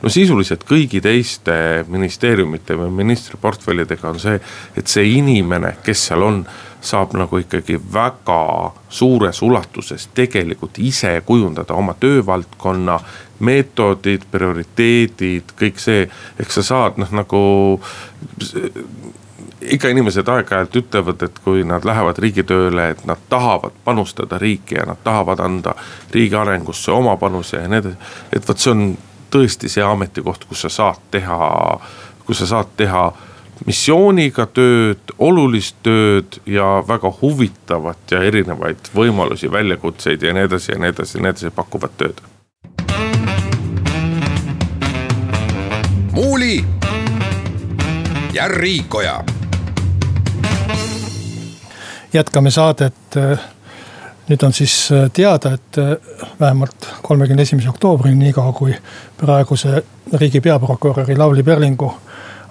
no 0.02 0.12
sisuliselt 0.12 0.64
kõigi 0.68 1.02
teiste 1.04 1.84
ministeeriumite 1.88 2.76
või 2.78 2.90
ministriportfellidega 3.02 4.08
on 4.08 4.22
see, 4.22 4.40
et 4.76 4.86
see 4.86 5.12
inimene, 5.18 5.76
kes 5.84 6.08
seal 6.08 6.24
on 6.24 6.42
saab 6.80 7.14
nagu 7.18 7.38
ikkagi 7.42 7.80
väga 7.92 8.72
suures 8.88 9.42
ulatuses 9.42 10.08
tegelikult 10.14 10.78
ise 10.78 11.22
kujundada 11.26 11.74
oma 11.74 11.94
töövaldkonna. 11.94 13.00
meetodid, 13.38 14.24
prioriteedid, 14.30 15.52
kõik 15.60 15.76
see, 15.78 16.08
ehk 16.42 16.50
sa 16.50 16.62
saad 16.62 16.96
noh 16.98 17.12
nagu 17.14 17.42
ikka 19.60 19.88
inimesed 19.88 20.28
aeg-ajalt 20.28 20.76
ütlevad, 20.76 21.22
et 21.22 21.38
kui 21.44 21.62
nad 21.64 21.84
lähevad 21.86 22.18
riigitööle, 22.18 22.88
et 22.90 23.04
nad 23.06 23.20
tahavad 23.30 23.78
panustada 23.84 24.38
riiki 24.38 24.74
ja 24.74 24.86
nad 24.90 24.98
tahavad 25.04 25.38
anda 25.38 25.74
riigi 26.10 26.34
arengusse 26.34 26.90
oma 26.92 27.16
panuse 27.16 27.62
ja 27.62 27.68
nii 27.68 27.78
edasi. 27.78 27.96
et 28.32 28.48
vot 28.48 28.58
see 28.58 28.74
on 28.74 28.84
tõesti 29.30 29.68
see 29.68 29.84
ametikoht, 29.84 30.44
kus 30.48 30.66
sa 30.66 30.68
saad 30.68 31.02
teha, 31.10 31.38
kus 32.26 32.42
sa 32.42 32.46
saad 32.46 32.74
teha 32.76 33.04
missiooniga 33.66 34.46
tööd, 34.46 35.12
olulist 35.18 35.76
tööd 35.82 36.40
ja 36.46 36.78
väga 36.88 37.10
huvitavat 37.20 38.14
ja 38.14 38.22
erinevaid 38.22 38.90
võimalusi, 38.94 39.50
väljakutseid 39.52 40.22
ja 40.22 40.34
nii 40.34 40.48
edasi 40.48 40.72
ja 40.72 40.78
nii 40.82 40.92
edasi 40.94 41.18
ja 41.18 41.22
nii 41.22 41.34
edasi 41.34 41.54
pakuvat 41.54 41.96
tööd. 41.98 42.20
muuli 46.18 46.64
ja 48.32 48.48
Riikoja. 48.48 49.24
jätkame 52.12 52.50
saadet. 52.50 52.94
nüüd 54.28 54.42
on 54.44 54.52
siis 54.52 54.88
teada, 55.12 55.52
et 55.52 55.76
vähemalt 56.40 56.88
kolmekümne 57.02 57.42
esimese 57.42 57.68
oktoobrini, 57.68 58.24
niikaua 58.24 58.52
kui 58.52 58.74
praeguse 59.16 59.84
riigi 60.12 60.40
peaprokuröri 60.40 61.16
Lavly 61.16 61.42
Perlingu 61.42 61.94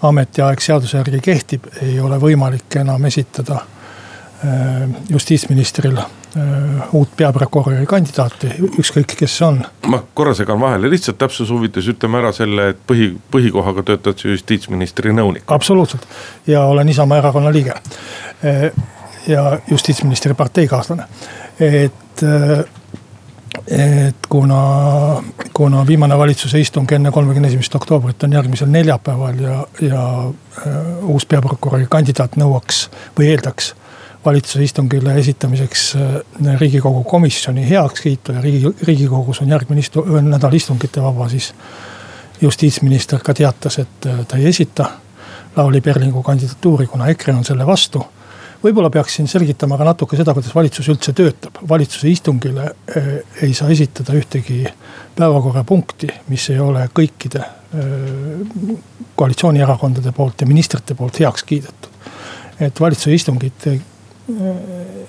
ametiaeg 0.01 0.62
seaduse 0.62 0.98
järgi 0.98 1.20
kehtib, 1.24 1.68
ei 1.82 2.00
ole 2.00 2.20
võimalik 2.22 2.80
enam 2.82 3.06
esitada 3.10 3.62
äh, 3.62 4.88
justiitsministril 5.10 5.98
uut 6.94 7.13
peaprokuröri 7.18 7.86
kandidaati, 7.89 8.50
ükskõik 8.82 9.16
kes 9.18 9.38
see 9.39 9.46
on. 9.48 9.62
ma 9.89 10.01
korra 10.13 10.34
segan 10.38 10.60
vahele, 10.62 10.89
lihtsalt 10.92 11.18
täpsuse 11.18 11.54
huvides 11.54 11.88
ütleme 11.94 12.20
ära 12.20 12.32
selle, 12.36 12.70
et 12.74 12.84
põhi, 12.89 13.10
põhikohaga 13.32 13.84
töötad 13.88 14.20
sa 14.20 14.30
justiitsministri 14.30 15.16
nõunik. 15.16 15.48
absoluutselt 15.48 16.06
ja 16.48 16.66
olen 16.68 16.89
Isamaa 16.89 17.18
erakonna 17.24 17.54
liige. 17.54 17.74
ja 19.27 19.60
justiitsministri 19.72 20.34
parteikaaslane, 20.34 21.08
et 21.60 22.25
et 23.68 24.27
kuna, 24.30 24.62
kuna 25.54 25.88
viimane 25.88 26.18
valitsuse 26.18 26.60
istung 26.60 26.92
enne 26.92 27.12
kolmekümne 27.12 27.48
esimest 27.48 27.75
oktoobrit 27.75 28.24
on 28.24 28.34
järgmisel 28.34 28.70
neljapäeval 28.72 29.39
ja, 29.42 29.58
ja 29.82 30.04
äh, 30.27 30.77
uus 31.04 31.25
peaprokuröri 31.25 31.88
kandidaat 31.89 32.38
nõuaks 32.39 32.88
või 33.18 33.32
eeldaks 33.32 33.74
valitsuse 34.25 34.63
istungile 34.63 35.16
esitamiseks 35.20 35.88
äh, 35.96 36.60
riigikogu 36.60 37.04
komisjoni 37.04 37.70
heakskiitu 37.70 38.38
ja 38.38 38.42
riigi, 38.42 38.74
riigikogus 38.88 39.42
on 39.42 39.56
järgmine 39.56 39.84
istu-, 39.84 40.06
nädal 40.22 40.54
istungite 40.54 41.04
vaba, 41.04 41.30
siis. 41.30 41.54
justiitsminister 42.42 43.20
ka 43.25 43.34
teatas, 43.34 43.80
et 43.80 44.06
äh, 44.06 44.25
ta 44.27 44.38
ei 44.38 44.46
esita 44.48 44.92
Lavly 45.56 45.82
Perlingu 45.82 46.22
kandidatuuri, 46.24 46.86
kuna 46.88 47.08
EKRE 47.10 47.34
on 47.34 47.46
selle 47.46 47.66
vastu 47.66 48.04
võib-olla 48.68 48.90
peaksin 48.92 49.28
selgitama 49.30 49.78
ka 49.80 49.88
natuke 49.88 50.18
seda, 50.20 50.34
kuidas 50.36 50.56
valitsus 50.56 50.88
üldse 50.92 51.14
töötab. 51.16 51.60
valitsuse 51.70 52.10
istungile 52.12 52.70
eh, 52.96 53.12
ei 53.48 53.54
saa 53.58 53.70
esitada 53.74 54.16
ühtegi 54.18 54.64
päevakorrapunkti, 55.18 56.10
mis 56.32 56.50
ei 56.54 56.60
ole 56.64 56.88
kõikide 56.94 57.44
eh, 57.44 58.82
koalitsioonierakondade 59.16 60.12
poolt 60.16 60.42
ja 60.44 60.50
ministrite 60.50 60.96
poolt 60.96 61.20
heaks 61.24 61.44
kiidetud. 61.48 61.94
et 62.60 62.80
valitsuse 62.80 63.16
istungid 63.16 63.70
eh, 63.72 63.80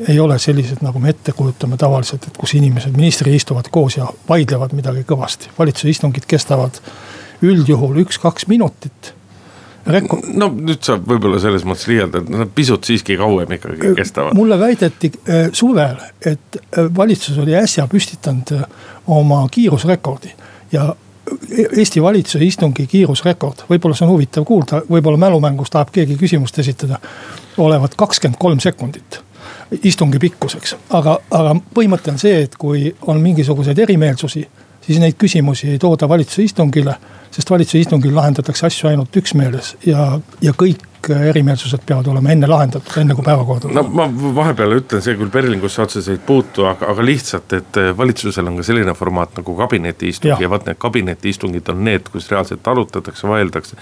ei 0.08 0.20
ole 0.20 0.38
sellised, 0.38 0.78
nagu 0.86 1.00
me 1.02 1.10
ette 1.10 1.32
kujutame 1.34 1.76
tavaliselt, 1.76 2.28
et 2.28 2.36
kus 2.38 2.54
inimesed, 2.54 2.94
ministrid 2.96 3.34
istuvad 3.34 3.66
koos 3.74 3.96
ja 3.98 4.06
vaidlevad 4.28 4.76
midagi 4.78 5.02
kõvasti. 5.08 5.50
valitsuse 5.58 5.90
istungid 5.96 6.28
kestavad 6.30 6.82
üldjuhul 7.42 8.04
üks-kaks 8.04 8.46
minutit 8.50 9.14
Rekko... 9.88 10.20
no 10.36 10.50
nüüd 10.52 10.82
saab 10.84 11.06
võib-olla 11.08 11.40
selles 11.42 11.64
mõttes 11.68 11.88
liialdada, 11.90 12.42
nad 12.42 12.52
pisut 12.54 12.84
siiski 12.84 13.16
kauem 13.20 13.52
ikkagi 13.56 13.92
kestavad. 13.96 14.36
mulle 14.36 14.58
väideti 14.60 15.10
äh, 15.16 15.48
suvel, 15.52 15.96
et 16.20 16.58
äh, 16.60 16.88
valitsus 16.96 17.38
oli 17.38 17.56
äsja 17.56 17.86
püstitanud 17.90 18.52
äh, 18.56 18.64
oma 19.06 19.44
kiirusrekordi 19.50 20.34
ja 20.72 20.90
Eesti 21.76 22.00
valitsuse 22.00 22.40
istungi 22.44 22.86
kiirusrekord, 22.88 23.66
võib-olla 23.68 23.96
see 23.96 24.06
on 24.06 24.14
huvitav 24.14 24.46
kuulda, 24.48 24.78
võib-olla 24.88 25.20
mälumängus 25.20 25.68
tahab 25.74 25.90
keegi 25.92 26.16
küsimust 26.16 26.58
esitada. 26.58 26.98
olevat 27.58 27.94
kakskümmend 28.00 28.38
kolm 28.40 28.60
sekundit 28.64 29.20
istungi 29.82 30.18
pikkuseks, 30.18 30.76
aga, 30.96 31.18
aga 31.30 31.54
põhimõte 31.74 32.12
on 32.12 32.18
see, 32.20 32.42
et 32.46 32.56
kui 32.56 32.88
on 33.06 33.20
mingisuguseid 33.20 33.78
erimeelsusi, 33.78 34.46
siis 34.88 35.00
neid 35.02 35.18
küsimusi 35.20 35.68
ei 35.74 35.78
tooda 35.78 36.08
valitsuse 36.08 36.48
istungile 36.48 36.96
sest 37.30 37.50
valitsuse 37.50 37.84
istungil 37.84 38.14
lahendatakse 38.16 38.66
asju 38.66 38.88
ainult 38.88 39.16
üksmeeles 39.20 39.74
ja, 39.86 40.10
ja 40.42 40.52
kõik 40.56 40.84
erimeelsused 41.08 41.84
peavad 41.86 42.08
olema 42.10 42.32
enne 42.34 42.48
lahendatud, 42.50 42.90
enne 43.00 43.14
kui 43.16 43.24
päevakorda. 43.24 43.70
no 43.72 43.84
ma 43.94 44.08
vahepeal 44.34 44.74
ütlen, 44.80 45.02
see 45.04 45.14
küll 45.16 45.30
Perlingusse 45.32 45.82
otseselt 45.84 46.18
ei 46.18 46.24
puutu, 46.26 46.66
aga, 46.68 46.88
aga 46.92 47.04
lihtsalt, 47.04 47.54
et 47.56 47.80
valitsusel 47.96 48.50
on 48.50 48.58
ka 48.58 48.66
selline 48.66 48.94
formaat 48.98 49.38
nagu 49.38 49.54
kabinetiistung 49.60 50.34
ja, 50.34 50.40
ja 50.42 50.50
vot 50.50 50.66
need 50.68 50.80
kabinetiistungid 50.82 51.70
on 51.72 51.84
need, 51.86 52.10
kus 52.12 52.28
reaalselt 52.32 52.66
arutatakse, 52.68 53.28
vaieldakse. 53.30 53.78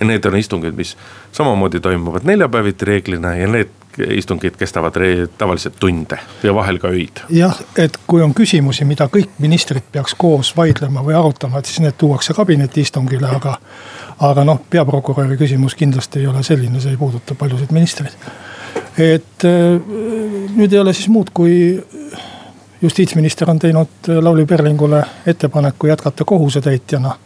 ja 0.00 0.08
need 0.08 0.30
on 0.30 0.38
istungid, 0.40 0.78
mis 0.78 0.96
samamoodi 1.36 1.82
toimuvad 1.84 2.28
neljapäeviti 2.28 2.88
reeglina 2.92 3.34
ja 3.36 3.50
need 3.50 3.79
istungid 3.98 4.56
kestavad 4.56 4.94
tavaliselt 5.38 5.74
tunde 5.80 6.18
ja 6.42 6.54
vahel 6.54 6.78
ka 6.78 6.88
öid. 6.88 7.22
jah, 7.30 7.58
et 7.78 7.96
kui 8.06 8.22
on 8.22 8.34
küsimusi, 8.34 8.84
mida 8.84 9.08
kõik 9.12 9.38
ministrid 9.38 9.86
peaks 9.92 10.14
koos 10.18 10.52
vaidlema 10.56 11.02
või 11.06 11.16
arutama, 11.18 11.58
et 11.58 11.70
siis 11.70 11.80
need 11.80 11.98
tuuakse 11.98 12.34
kabinetiistungile, 12.34 13.28
aga. 13.36 13.58
aga 14.20 14.44
noh, 14.44 14.60
peaprokuröri 14.70 15.36
küsimus 15.40 15.74
kindlasti 15.74 16.20
ei 16.20 16.26
ole 16.26 16.42
selline, 16.42 16.80
see 16.80 16.92
ei 16.92 17.00
puuduta 17.00 17.34
paljusid 17.34 17.72
ministreid. 17.72 18.14
et 18.98 19.44
äh, 19.44 19.80
nüüd 20.56 20.72
ei 20.72 20.78
ole 20.78 20.94
siis 20.94 21.08
muud, 21.08 21.30
kui 21.34 21.82
justiitsminister 22.82 23.50
on 23.50 23.58
teinud 23.58 24.14
Lavly 24.20 24.46
Perlingule 24.46 25.04
ettepaneku 25.26 25.86
jätkata 25.86 26.24
kohusetäitjana 26.24 27.16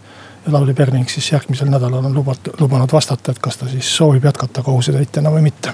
ja 0.46 0.52
Lavly 0.52 0.74
Perling 0.74 1.08
siis 1.08 1.32
järgmisel 1.32 1.68
nädalal 1.68 2.04
on 2.04 2.14
lubat-, 2.14 2.60
lubanud 2.60 2.92
vastata, 2.92 3.32
et 3.32 3.38
kas 3.38 3.56
ta 3.56 3.68
siis 3.68 3.96
soovib 3.96 4.24
jätkata 4.24 4.62
kohusetäitjana 4.62 5.30
või 5.30 5.46
mitte 5.46 5.72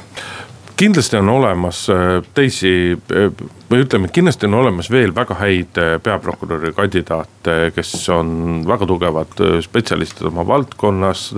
kindlasti 0.81 1.17
on 1.17 1.29
olemas 1.29 1.91
äh, 1.91 2.23
teisi 2.35 2.71
äh, 3.13 3.33
või 3.71 3.83
ütleme, 3.85 4.09
et 4.09 4.15
kindlasti 4.17 4.49
on 4.49 4.57
olemas 4.63 4.89
veel 4.91 5.13
väga 5.15 5.37
häid 5.37 5.81
äh, 5.81 5.95
peaprokuröri 6.03 6.73
kandidaate, 6.77 7.57
kes 7.77 7.93
on 8.15 8.63
väga 8.69 8.89
tugevad 8.89 9.43
spetsialistid 9.67 10.31
oma 10.31 10.47
valdkonnas. 10.49 11.35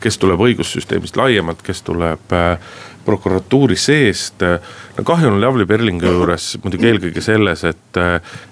kes 0.00 0.16
tuleb 0.18 0.40
õigussüsteemist 0.40 1.18
laiemalt, 1.20 1.62
kes 1.62 1.82
tuleb 1.86 2.32
prokuratuuri 3.04 3.76
seest. 3.76 4.42
no 4.96 5.04
kahju 5.04 5.28
on 5.28 5.40
Lavly 5.40 5.66
Perlingi 5.66 6.06
juures 6.06 6.56
muidugi 6.64 6.88
eelkõige 6.88 7.20
selles, 7.20 7.64
et, 7.64 8.00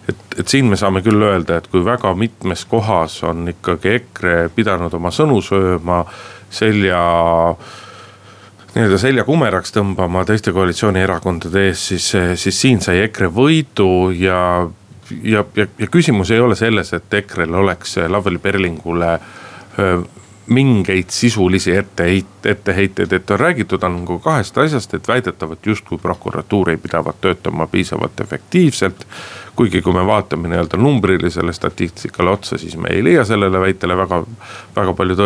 et, 0.08 0.38
et 0.38 0.48
siin 0.48 0.68
me 0.70 0.76
saame 0.76 1.02
küll 1.02 1.22
öelda, 1.22 1.58
et 1.58 1.66
kui 1.72 1.84
väga 1.84 2.14
mitmes 2.14 2.64
kohas 2.64 3.22
on 3.24 3.48
ikkagi 3.48 3.94
EKRE 3.96 4.38
pidanud 4.54 4.94
oma 4.94 5.10
sõnu 5.10 5.42
sööma 5.42 6.04
selja 6.50 7.02
nii-öelda 8.78 8.98
selja 9.02 9.24
kumeraks 9.26 9.74
tõmbama 9.74 10.22
teiste 10.28 10.52
koalitsioonierakondade 10.54 11.64
ees, 11.66 11.88
siis, 11.90 12.12
siis 12.38 12.60
siin 12.62 12.78
sai 12.84 13.00
EKRE 13.08 13.26
võidu 13.34 13.88
ja 14.14 14.38
ja, 15.22 15.42
ja, 15.56 15.66
ja 15.78 15.88
küsimus 15.90 16.30
ei 16.30 16.40
ole 16.40 16.54
selles, 16.56 16.92
et 16.94 17.14
EKRE-l 17.20 17.54
oleks 17.58 17.96
Lavly 18.08 18.38
Perlingule 18.38 19.18
mingeid 20.48 21.10
sisulisi 21.10 21.76
etteheit-, 21.76 22.46
etteheiteid, 22.46 23.12
et 23.12 23.30
on 23.30 23.40
räägitud 23.40 23.82
nagu 23.88 24.18
kahest 24.18 24.58
asjast, 24.58 24.94
et 24.94 25.08
väidetavalt 25.08 25.66
justkui 25.66 25.98
prokuratuur 25.98 26.70
ei 26.70 26.76
pidavat 26.76 27.20
töötama 27.20 27.66
piisavalt 27.66 28.20
efektiivselt. 28.20 29.06
kuigi, 29.58 29.80
kui 29.82 29.92
me 29.92 30.04
vaatame 30.06 30.48
nii-öelda 30.48 30.78
numbrilisele 30.78 31.52
statistikale 31.52 32.30
otsa, 32.30 32.58
siis 32.58 32.76
me 32.76 32.92
ei 32.94 33.04
leia 33.04 33.24
sellele 33.24 33.60
väitele 33.60 33.96
väga, 33.98 34.20
väga 34.76 34.92
palju 34.94 35.16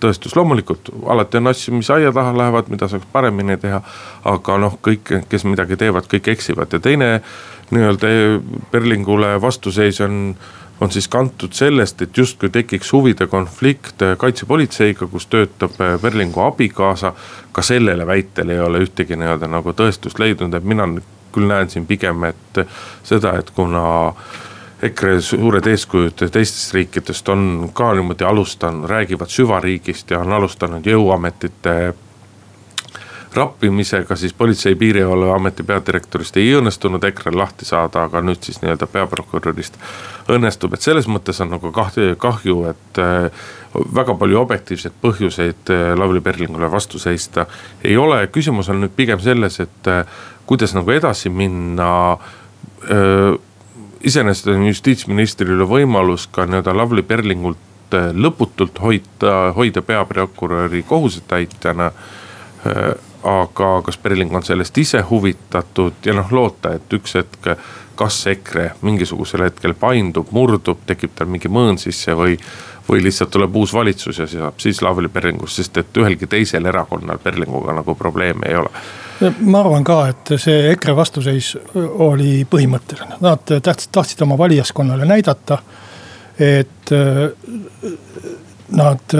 tõestust, 0.00 0.36
loomulikult 0.36 0.88
alati 1.06 1.36
on 1.36 1.52
asju, 1.52 1.74
mis 1.76 1.90
aia 1.92 2.12
taha 2.12 2.32
lähevad, 2.38 2.70
mida 2.72 2.88
saaks 2.88 3.04
paremini 3.12 3.58
teha. 3.60 3.82
aga 4.24 4.56
noh, 4.58 4.78
kõik, 4.82 5.12
kes 5.28 5.44
midagi 5.44 5.76
teevad, 5.76 6.08
kõik 6.08 6.32
eksivad 6.32 6.72
ja 6.72 6.80
teine 6.80 7.20
nii-öelda 7.70 8.08
Perlingule 8.70 9.40
vastuseis 9.40 10.00
on 10.00 10.34
on 10.80 10.90
siis 10.92 11.08
kantud 11.08 11.52
sellest, 11.52 12.02
et 12.02 12.16
justkui 12.16 12.50
tekiks 12.50 12.92
huvide 12.92 13.26
konflikt 13.26 14.02
kaitsepolitseiga, 14.18 15.06
kus 15.06 15.26
töötab 15.26 15.76
Perlingu 16.02 16.40
abikaasa. 16.40 17.12
ka 17.52 17.62
sellele 17.62 18.06
väitele 18.06 18.52
ei 18.52 18.60
ole 18.60 18.78
ühtegi 18.82 19.16
nii-öelda 19.16 19.46
nagu 19.46 19.70
tõestust 19.70 20.18
leidnud, 20.18 20.54
et 20.54 20.64
mina 20.64 20.88
küll 21.32 21.46
näen 21.46 21.70
siin 21.70 21.86
pigem, 21.86 22.24
et 22.24 22.66
seda, 23.02 23.36
et 23.38 23.50
kuna 23.50 23.84
EKRE 24.82 25.20
suured 25.20 25.66
eeskujud 25.66 26.26
teistest 26.32 26.74
riikidest 26.74 27.28
on 27.28 27.70
ka 27.72 27.92
niimoodi 27.94 28.24
alustanud, 28.24 28.88
räägivad 28.90 29.30
süvariigist 29.30 30.10
ja 30.10 30.18
on 30.20 30.32
alustanud 30.32 30.86
jõuametite 30.86 31.94
rappimisega 33.36 34.16
siis 34.16 34.32
Politsei- 34.32 34.72
ja 34.72 34.76
Piirivalveameti 34.76 35.62
peadirektorist 35.62 36.36
ei 36.36 36.52
õnnestunud 36.54 37.04
EKRE-l 37.04 37.38
lahti 37.38 37.64
saada, 37.64 38.04
aga 38.08 38.22
nüüd 38.22 38.42
siis 38.42 38.60
nii-öelda 38.62 38.86
peaprokurörist 38.90 39.78
õnnestub, 40.30 40.74
et 40.74 40.84
selles 40.84 41.08
mõttes 41.10 41.40
on 41.42 41.50
nagu 41.54 41.72
kahju, 41.74 42.14
kahju, 42.20 42.56
et 42.70 43.00
äh, 43.02 43.44
väga 43.94 44.14
palju 44.20 44.40
objektiivseid 44.40 44.96
põhjuseid 45.02 45.72
äh, 45.74 45.86
Lavly 45.98 46.22
Perlingule 46.24 46.70
vastu 46.70 46.98
seista 47.02 47.46
ei 47.84 47.96
ole. 47.96 48.26
küsimus 48.32 48.70
on 48.70 48.80
nüüd 48.84 48.94
pigem 48.96 49.20
selles, 49.20 49.60
et 49.60 49.90
äh, 49.90 50.04
kuidas 50.46 50.74
nagu 50.74 50.90
edasi 50.90 51.30
minna. 51.32 52.18
Iseenesest 54.04 54.50
on 54.52 54.66
justiitsministril 54.66 55.62
võimalus 55.64 56.26
ka 56.28 56.44
nii-öelda 56.44 56.74
Lavly 56.76 57.02
Perlingult 57.02 57.96
lõputult 58.12 58.76
hoida, 58.82 59.54
hoida 59.56 59.80
peaprokuröri 59.82 60.82
kohusetäitjana 60.84 61.90
aga 63.24 63.82
kas 63.86 63.96
Perling 63.98 64.34
on 64.36 64.42
sellest 64.42 64.78
ise 64.78 65.00
huvitatud 65.10 66.04
ja 66.04 66.14
noh, 66.14 66.32
loota, 66.32 66.74
et 66.76 66.92
üks 66.92 67.16
hetk 67.16 67.54
kas 67.94 68.26
EKRE 68.26 68.72
mingisugusel 68.82 69.46
hetkel 69.46 69.74
paindub, 69.78 70.32
murdub, 70.34 70.82
tekib 70.86 71.14
tal 71.14 71.30
mingi 71.30 71.48
mõõn 71.48 71.78
sisse 71.78 72.14
või. 72.18 72.38
või 72.84 73.00
lihtsalt 73.00 73.30
tuleb 73.32 73.54
uus 73.56 73.72
valitsus 73.72 74.18
ja 74.18 74.26
saab 74.28 74.58
siis 74.60 74.82
Lavly 74.82 75.08
Perlingust, 75.08 75.56
sest 75.56 75.78
et 75.80 75.96
ühelgi 75.96 76.26
teisel 76.26 76.66
erakonnal 76.66 77.18
Perlinguga 77.18 77.72
nagu 77.72 77.94
probleeme 77.94 78.46
ei 78.48 78.56
ole 78.60 78.70
ma 79.40 79.60
arvan 79.60 79.84
ka, 79.84 79.96
et 80.10 80.34
see 80.42 80.70
EKRE 80.72 80.96
vastuseis 80.96 81.54
oli 82.04 82.44
põhimõtteline, 82.50 83.20
nad 83.24 83.44
tahtsid, 83.46 83.92
tahtsid 83.94 84.22
oma 84.26 84.36
valijaskonnale 84.38 85.06
näidata, 85.06 85.58
et 86.38 86.92
nad 88.74 89.16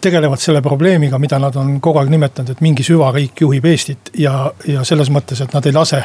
tegelevad 0.00 0.40
selle 0.40 0.62
probleemiga, 0.62 1.18
mida 1.18 1.38
nad 1.42 1.56
on 1.56 1.80
kogu 1.80 1.98
aeg 2.00 2.10
nimetanud, 2.12 2.52
et 2.54 2.60
mingi 2.64 2.84
süvariik 2.86 3.40
juhib 3.40 3.64
Eestit 3.66 4.12
ja, 4.18 4.50
ja 4.68 4.84
selles 4.84 5.10
mõttes, 5.10 5.40
et 5.42 5.54
nad 5.56 5.66
ei 5.66 5.74
lase 5.74 6.04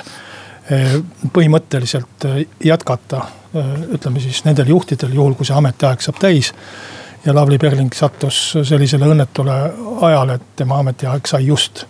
põhimõtteliselt 1.33 2.25
jätkata, 2.63 3.21
ütleme 3.91 4.21
siis 4.23 4.43
nendel 4.45 4.69
juhtidel, 4.71 5.13
juhul 5.13 5.33
kui 5.35 5.47
see 5.47 5.57
ametiaeg 5.57 6.01
saab 6.01 6.19
täis. 6.21 6.53
ja 7.25 7.35
Lavly 7.35 7.57
Perling 7.57 7.93
sattus 7.93 8.57
sellisele 8.63 9.05
õnnetule 9.05 9.57
ajale, 10.01 10.33
et 10.33 10.55
tema 10.55 10.79
ametiaeg 10.79 11.27
sai 11.27 11.45
just 11.45 11.85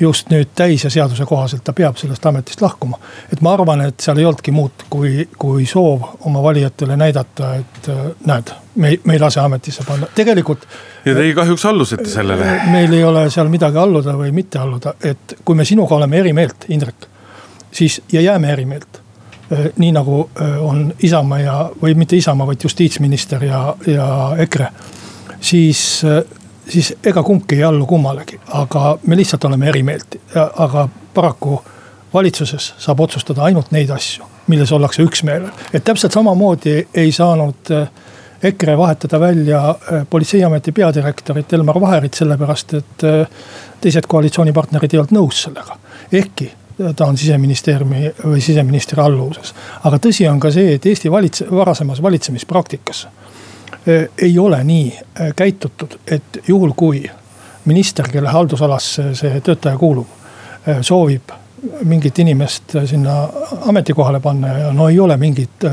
just 0.00 0.30
nüüd 0.30 0.50
täis 0.56 0.84
ja 0.84 0.90
seaduse 0.90 1.26
kohaselt 1.26 1.64
ta 1.64 1.72
peab 1.72 1.96
sellest 1.96 2.26
ametist 2.26 2.62
lahkuma. 2.62 2.98
et 3.32 3.40
ma 3.40 3.52
arvan, 3.54 3.80
et 3.80 4.00
seal 4.00 4.18
ei 4.18 4.24
olnudki 4.24 4.52
muud, 4.52 4.86
kui, 4.90 5.28
kui 5.38 5.66
soov 5.66 6.02
oma 6.26 6.42
valijatele 6.42 6.96
näidata, 6.96 7.54
et 7.54 7.88
äh, 7.88 8.02
näed, 8.26 8.52
me, 8.74 8.96
me 9.04 9.16
ei 9.16 9.20
lase 9.20 9.40
ametisse 9.40 9.84
panna, 9.86 10.08
tegelikult. 10.14 10.66
ja 11.04 11.14
teie 11.14 11.34
kahjuks 11.34 11.66
allusite 11.70 12.08
sellele. 12.10 12.50
Äh, 12.56 12.68
meil 12.72 12.92
ei 12.92 13.04
ole 13.04 13.28
seal 13.30 13.48
midagi 13.52 13.78
alluda 13.78 14.16
või 14.18 14.32
mitte 14.34 14.58
alluda, 14.58 14.94
et 15.02 15.38
kui 15.44 15.54
me 15.54 15.64
sinuga 15.64 15.94
oleme 15.94 16.18
eri 16.22 16.32
meelt, 16.32 16.68
Indrek, 16.68 17.08
siis 17.72 18.00
ja 18.12 18.20
jääme 18.20 18.52
eri 18.52 18.66
meelt 18.66 19.00
äh, 19.52 19.68
nii 19.76 19.92
nagu 19.94 20.28
on 20.60 20.86
Isamaa 21.02 21.40
ja, 21.40 21.58
või 21.82 21.94
mitte 21.98 22.16
Isamaa, 22.16 22.46
vaid 22.50 22.64
justiitsminister 22.64 23.44
ja, 23.44 23.66
ja 23.86 24.08
EKRE. 24.46 24.68
siis 25.40 26.02
siis 26.68 26.94
ega 27.04 27.22
kumbki 27.22 27.56
ei 27.56 27.64
allu 27.64 27.86
kummalegi, 27.86 28.40
aga 28.60 28.98
me 29.06 29.16
lihtsalt 29.16 29.44
oleme 29.44 29.68
eri 29.68 29.82
meelt, 29.82 30.16
aga 30.34 30.88
paraku 31.14 31.60
valitsuses 32.14 32.72
saab 32.78 33.00
otsustada 33.00 33.44
ainult 33.48 33.72
neid 33.74 33.90
asju, 33.90 34.24
milles 34.46 34.72
ollakse 34.72 35.02
üksmeelel. 35.02 35.50
et 35.72 35.84
täpselt 35.84 36.12
samamoodi 36.12 36.76
ei 36.94 37.12
saanud 37.12 37.70
eh, 37.70 37.88
EKRE 38.42 38.78
vahetada 38.78 39.20
välja 39.20 39.62
eh, 39.70 40.06
politseiameti 40.10 40.72
peadirektorit 40.72 41.52
Elmar 41.52 41.80
Vaherit, 41.80 42.14
sellepärast 42.14 42.74
et 42.74 43.04
eh, 43.04 43.26
teised 43.80 44.06
koalitsioonipartnerid 44.08 44.94
ei 44.94 45.02
olnud 45.02 45.16
nõus 45.18 45.42
sellega. 45.48 45.78
ehkki 46.12 46.52
ta 46.96 47.06
on 47.06 47.16
siseministeeriumi 47.18 48.08
või 48.24 48.40
siseministri 48.40 49.02
alluvuses. 49.02 49.54
aga 49.84 49.98
tõsi 49.98 50.28
on 50.30 50.40
ka 50.40 50.50
see, 50.50 50.74
et 50.74 50.86
Eesti 50.86 51.10
valitse-, 51.10 51.50
varasemas 51.50 52.02
valitsemispraktikas 52.02 53.06
ei 54.18 54.38
ole 54.38 54.64
nii 54.64 54.98
äh, 54.98 55.32
käitutud, 55.36 55.98
et 56.06 56.40
juhul 56.48 56.72
kui 56.76 57.04
minister, 57.64 58.08
kelle 58.12 58.28
haldusalasse 58.28 59.14
see 59.14 59.40
töötaja 59.40 59.78
kuulub, 59.78 60.08
äh, 60.68 60.80
soovib 60.80 61.32
mingit 61.84 62.18
inimest 62.18 62.74
sinna 62.84 63.28
ametikohale 63.66 64.20
panna 64.20 64.48
ja 64.58 64.72
no 64.72 64.88
ei 64.88 64.98
ole 65.00 65.16
mingit 65.16 65.64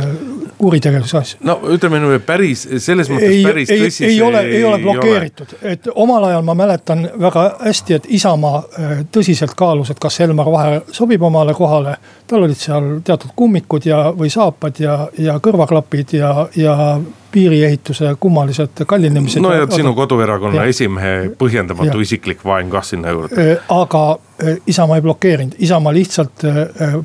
kuritegevuse 0.57 1.17
asja. 1.17 1.39
no 1.43 1.57
ütleme 1.73 1.99
nüüd 1.99 2.23
päris, 2.23 2.63
selles 2.79 3.09
mõttes 3.11 3.33
ei, 3.33 3.41
päris 3.43 3.73
ei, 3.73 3.81
tõsi 3.83 4.05
ei 4.07 4.21
ole, 4.23 4.43
ei 4.47 4.63
ole 4.63 4.79
blokeeritud, 4.79 5.55
et 5.67 5.89
omal 5.91 6.29
ajal 6.29 6.45
ma 6.47 6.55
mäletan 6.55 7.03
väga 7.19 7.45
hästi, 7.59 7.97
et 7.97 8.07
Isamaa 8.19 8.61
tõsiselt 9.11 9.55
kaalus, 9.59 9.91
et 9.91 9.99
kas 9.99 10.21
Elmar 10.23 10.47
Vaher 10.53 10.79
sobib 10.95 11.27
omale 11.27 11.53
kohale. 11.57 11.97
tal 12.27 12.45
olid 12.47 12.59
seal 12.59 12.91
teatud 13.03 13.35
kummikud 13.35 13.85
ja, 13.85 14.03
või 14.15 14.31
saapad 14.31 14.79
ja, 14.79 14.95
ja 15.17 15.39
kõrvaklapid 15.43 16.15
ja, 16.21 16.47
ja 16.55 16.77
piiriehituse 17.31 18.15
kummalised 18.19 18.85
kallinemised. 18.87 19.41
no 19.41 19.53
ja 19.53 19.67
sinu 19.71 19.93
koduerakonna 19.95 20.63
ja. 20.63 20.69
esimehe 20.73 21.31
põhjendamatu 21.37 21.97
ja. 21.97 22.07
isiklik 22.07 22.45
vaen 22.45 22.69
kah 22.69 22.83
sinna 22.85 23.13
juurde. 23.15 23.51
Äh, 23.51 23.57
aga 23.69 24.03
äh, 24.43 24.57
Isamaa 24.67 24.99
ei 24.99 25.01
blokeerinud, 25.01 25.55
Isamaa 25.59 25.93
lihtsalt 25.93 26.45
äh, 26.45 26.95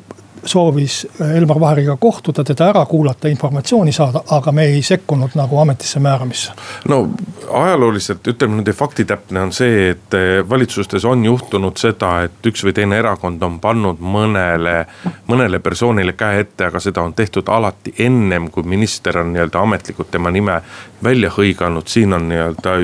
soovis 0.47 1.07
Elmar 1.35 1.59
Vaheriga 1.59 1.97
kohtuda, 1.99 2.43
teda 2.43 2.69
ära 2.71 2.85
kuulata, 2.85 3.27
informatsiooni 3.27 3.91
saada, 3.91 4.23
aga 4.31 4.51
me 4.51 4.65
ei 4.71 4.81
sekkunud 4.83 5.35
nagu 5.35 5.59
ametisse 5.59 5.99
määramisse. 5.99 6.51
no 6.87 7.09
ajalooliselt 7.51 8.27
ütleme 8.27 8.55
niimoodi 8.55 8.73
faktitäpne 8.73 9.41
on 9.41 9.53
see, 9.53 9.89
et 9.89 10.17
valitsustes 10.49 11.05
on 11.05 11.25
juhtunud 11.25 11.77
seda, 11.77 12.21
et 12.27 12.45
üks 12.51 12.63
või 12.65 12.73
teine 12.73 12.99
erakond 12.99 13.43
on 13.43 13.59
pannud 13.59 13.99
mõnele, 13.99 14.85
mõnele 15.27 15.59
persoonile 15.59 16.13
käe 16.13 16.39
ette, 16.45 16.67
aga 16.69 16.79
seda 16.79 17.01
on 17.01 17.13
tehtud 17.13 17.49
alati 17.49 17.93
ennem, 17.99 18.51
kui 18.51 18.63
minister 18.63 19.19
on 19.19 19.33
nii-öelda 19.33 19.61
ametlikult 19.61 20.11
tema 20.11 20.31
nime 20.31 20.61
välja 21.03 21.31
hõiganud, 21.37 21.87
siin 21.87 22.13
on 22.13 22.29
nii-öelda 22.29 22.77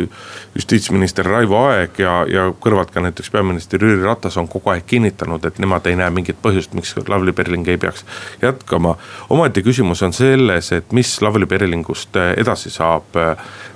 justiitsminister 0.55 1.25
Raivo 1.25 1.57
Aeg 1.67 1.99
ja, 1.99 2.13
ja 2.29 2.45
kõrvalt 2.61 2.91
ka 2.93 3.01
näiteks 3.01 3.31
peaminister 3.33 3.81
Jüri 3.81 4.03
Ratas 4.03 4.37
on 4.37 4.47
kogu 4.47 4.69
aeg 4.73 4.85
kinnitanud, 4.87 5.45
et 5.45 5.59
nemad 5.61 5.87
ei 5.89 5.97
näe 5.97 6.13
mingit 6.13 6.37
põhjust, 6.43 6.75
miks 6.77 6.95
Lavly 7.07 7.33
Perling 7.33 7.67
ei 7.67 7.77
peaks 7.81 8.05
jätkama. 8.41 8.95
omaette 9.29 9.61
küsimus 9.65 10.03
on 10.05 10.13
selles, 10.13 10.71
et 10.71 10.91
mis 10.91 11.15
Lavly 11.21 11.45
Perlingust 11.45 12.17
edasi 12.37 12.69
saab. 12.69 13.17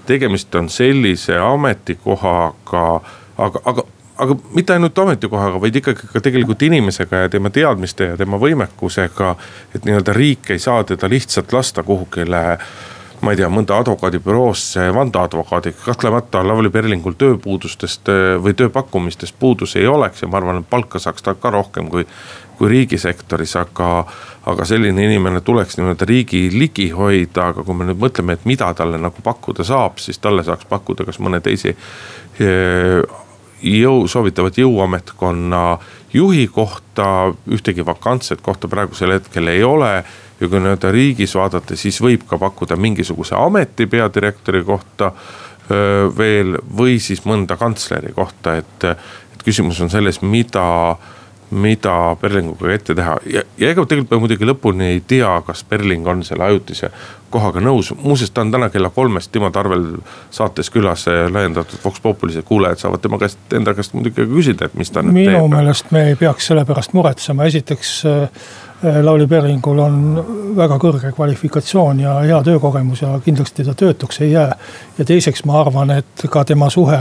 tegemist 0.06 0.56
on 0.56 0.70
sellise 0.70 1.38
ametikohaga, 1.38 3.02
aga, 3.38 3.60
aga 3.66 3.84
aga 4.18 4.36
mitte 4.54 4.74
ainult 4.74 5.00
ametikohaga, 5.00 5.62
vaid 5.62 5.76
ikkagi 5.76 6.10
ka 6.14 6.22
tegelikult 6.24 6.62
inimesega 6.66 7.24
ja 7.26 7.30
tema 7.30 7.50
teadmiste 7.54 8.12
ja 8.12 8.18
tema 8.18 8.40
võimekusega. 8.42 9.36
et 9.76 9.86
nii-öelda 9.86 10.14
riik 10.14 10.50
ei 10.50 10.60
saa 10.60 10.84
teda 10.84 11.10
lihtsalt 11.10 11.54
lasta 11.54 11.84
kuhugile 11.84 12.58
ma 13.22 13.34
ei 13.34 13.40
tea, 13.40 13.50
mõnda 13.50 13.78
advokaadibüroosse 13.82 14.88
vandeadvokaadiga, 14.94 15.80
kahtlemata 15.86 16.44
Lavly 16.46 16.70
Perlingul 16.74 17.18
tööpuudustest 17.18 18.12
äh, 18.14 18.24
või 18.44 18.54
tööpakkumistest 18.58 19.38
puudus 19.40 19.76
ei 19.80 19.88
oleks 19.90 20.22
ja 20.22 20.30
ma 20.30 20.40
arvan, 20.42 20.62
et 20.62 20.70
palka 20.70 21.02
saaks 21.02 21.26
ta 21.26 21.34
ka 21.34 21.52
rohkem 21.54 21.90
kui, 21.94 22.06
kui 22.58 22.74
riigisektoris, 22.74 23.56
aga. 23.64 23.92
aga 24.48 24.64
selline 24.64 25.04
inimene 25.04 25.42
tuleks 25.44 25.76
nii-öelda 25.76 26.06
riigi 26.08 26.46
ligi 26.54 26.86
hoida, 26.96 27.50
aga 27.52 27.66
kui 27.68 27.76
me 27.76 27.90
nüüd 27.90 28.00
mõtleme, 28.00 28.38
et 28.38 28.46
mida 28.48 28.70
talle 28.74 28.96
nagu 29.02 29.24
pakkuda 29.24 29.66
saab, 29.68 29.98
siis 30.00 30.22
talle 30.24 30.46
saaks 30.48 30.70
pakkuda 30.70 31.04
kas 31.04 31.20
mõne 31.20 31.42
teise 31.44 31.74
äh, 31.74 33.02
jõu, 33.62 34.08
soovitavat 34.08 34.58
jõuametkonna 34.62 35.64
juhi 36.14 36.48
kohta, 36.48 37.34
ühtegi 37.52 37.86
vakantset 37.86 38.42
kohta 38.42 38.68
praegusel 38.72 39.18
hetkel 39.18 39.52
ei 39.52 39.64
ole 39.64 39.92
ja 40.40 40.48
kui 40.48 40.60
nii-öelda 40.60 40.92
riigis 40.94 41.36
vaadata, 41.36 41.76
siis 41.76 42.02
võib 42.04 42.28
ka 42.30 42.38
pakkuda 42.38 42.76
mingisuguse 42.76 43.36
ameti 43.38 43.88
peadirektori 43.90 44.64
kohta 44.64 45.12
veel 46.18 46.56
või 46.78 46.96
siis 47.04 47.26
mõnda 47.28 47.58
kantsleri 47.60 48.14
kohta, 48.16 48.56
et, 48.62 48.86
et 48.88 49.44
küsimus 49.44 49.82
on 49.84 49.90
selles, 49.92 50.22
mida 50.22 50.68
mida 51.52 52.16
Perlinguga 52.20 52.74
ette 52.74 52.96
teha 52.96 53.14
ja, 53.32 53.42
ja 53.58 53.70
ega 53.72 53.86
tegelikult 53.88 54.12
me 54.12 54.20
muidugi 54.26 54.48
lõpuni 54.50 54.90
ei 54.92 55.00
tea, 55.08 55.30
kas 55.48 55.64
Perling 55.68 56.08
on 56.12 56.24
selle 56.28 56.44
ajutise 56.44 56.90
kohaga 57.32 57.62
nõus. 57.64 57.94
muuseas, 57.96 58.32
ta 58.32 58.44
on 58.44 58.52
täna 58.52 58.68
kella 58.70 58.90
kolmest 58.92 59.32
Timo 59.32 59.50
Tarvel 59.56 59.86
saates 60.32 60.70
külas 60.72 61.06
laiendatud 61.08 61.80
Vox 61.86 62.04
Populis, 62.04 62.40
kuulajad 62.46 62.84
saavad 62.84 63.04
tema 63.04 63.20
käest, 63.22 63.40
enda 63.56 63.74
käest 63.78 63.96
muidugi 63.96 64.28
küsida, 64.28 64.68
et 64.68 64.76
mis 64.76 64.92
ta 64.92 65.04
nüüd 65.04 65.16
teeb. 65.16 65.38
minu 65.38 65.48
meelest 65.52 65.92
me 65.96 66.10
ei 66.10 66.20
peaks 66.20 66.52
selle 66.52 66.66
pärast 66.68 66.96
muretsema, 66.98 67.48
esiteks 67.48 67.94
äh, 68.12 68.52
Eh, 68.84 69.04
Lavly 69.04 69.26
Perlingul 69.28 69.80
on 69.82 69.96
väga 70.56 70.76
kõrge 70.78 71.10
kvalifikatsioon 71.16 72.04
ja 72.04 72.12
hea 72.22 72.38
töökogemus 72.46 73.02
ja 73.02 73.16
kindlasti 73.26 73.66
ta 73.66 73.74
töötuks 73.74 74.22
ei 74.22 74.32
jää. 74.32 74.56
ja 74.98 75.06
teiseks 75.06 75.46
ma 75.46 75.62
arvan, 75.62 75.92
et 75.92 76.28
ka 76.30 76.44
tema 76.46 76.70
suhe 76.70 77.00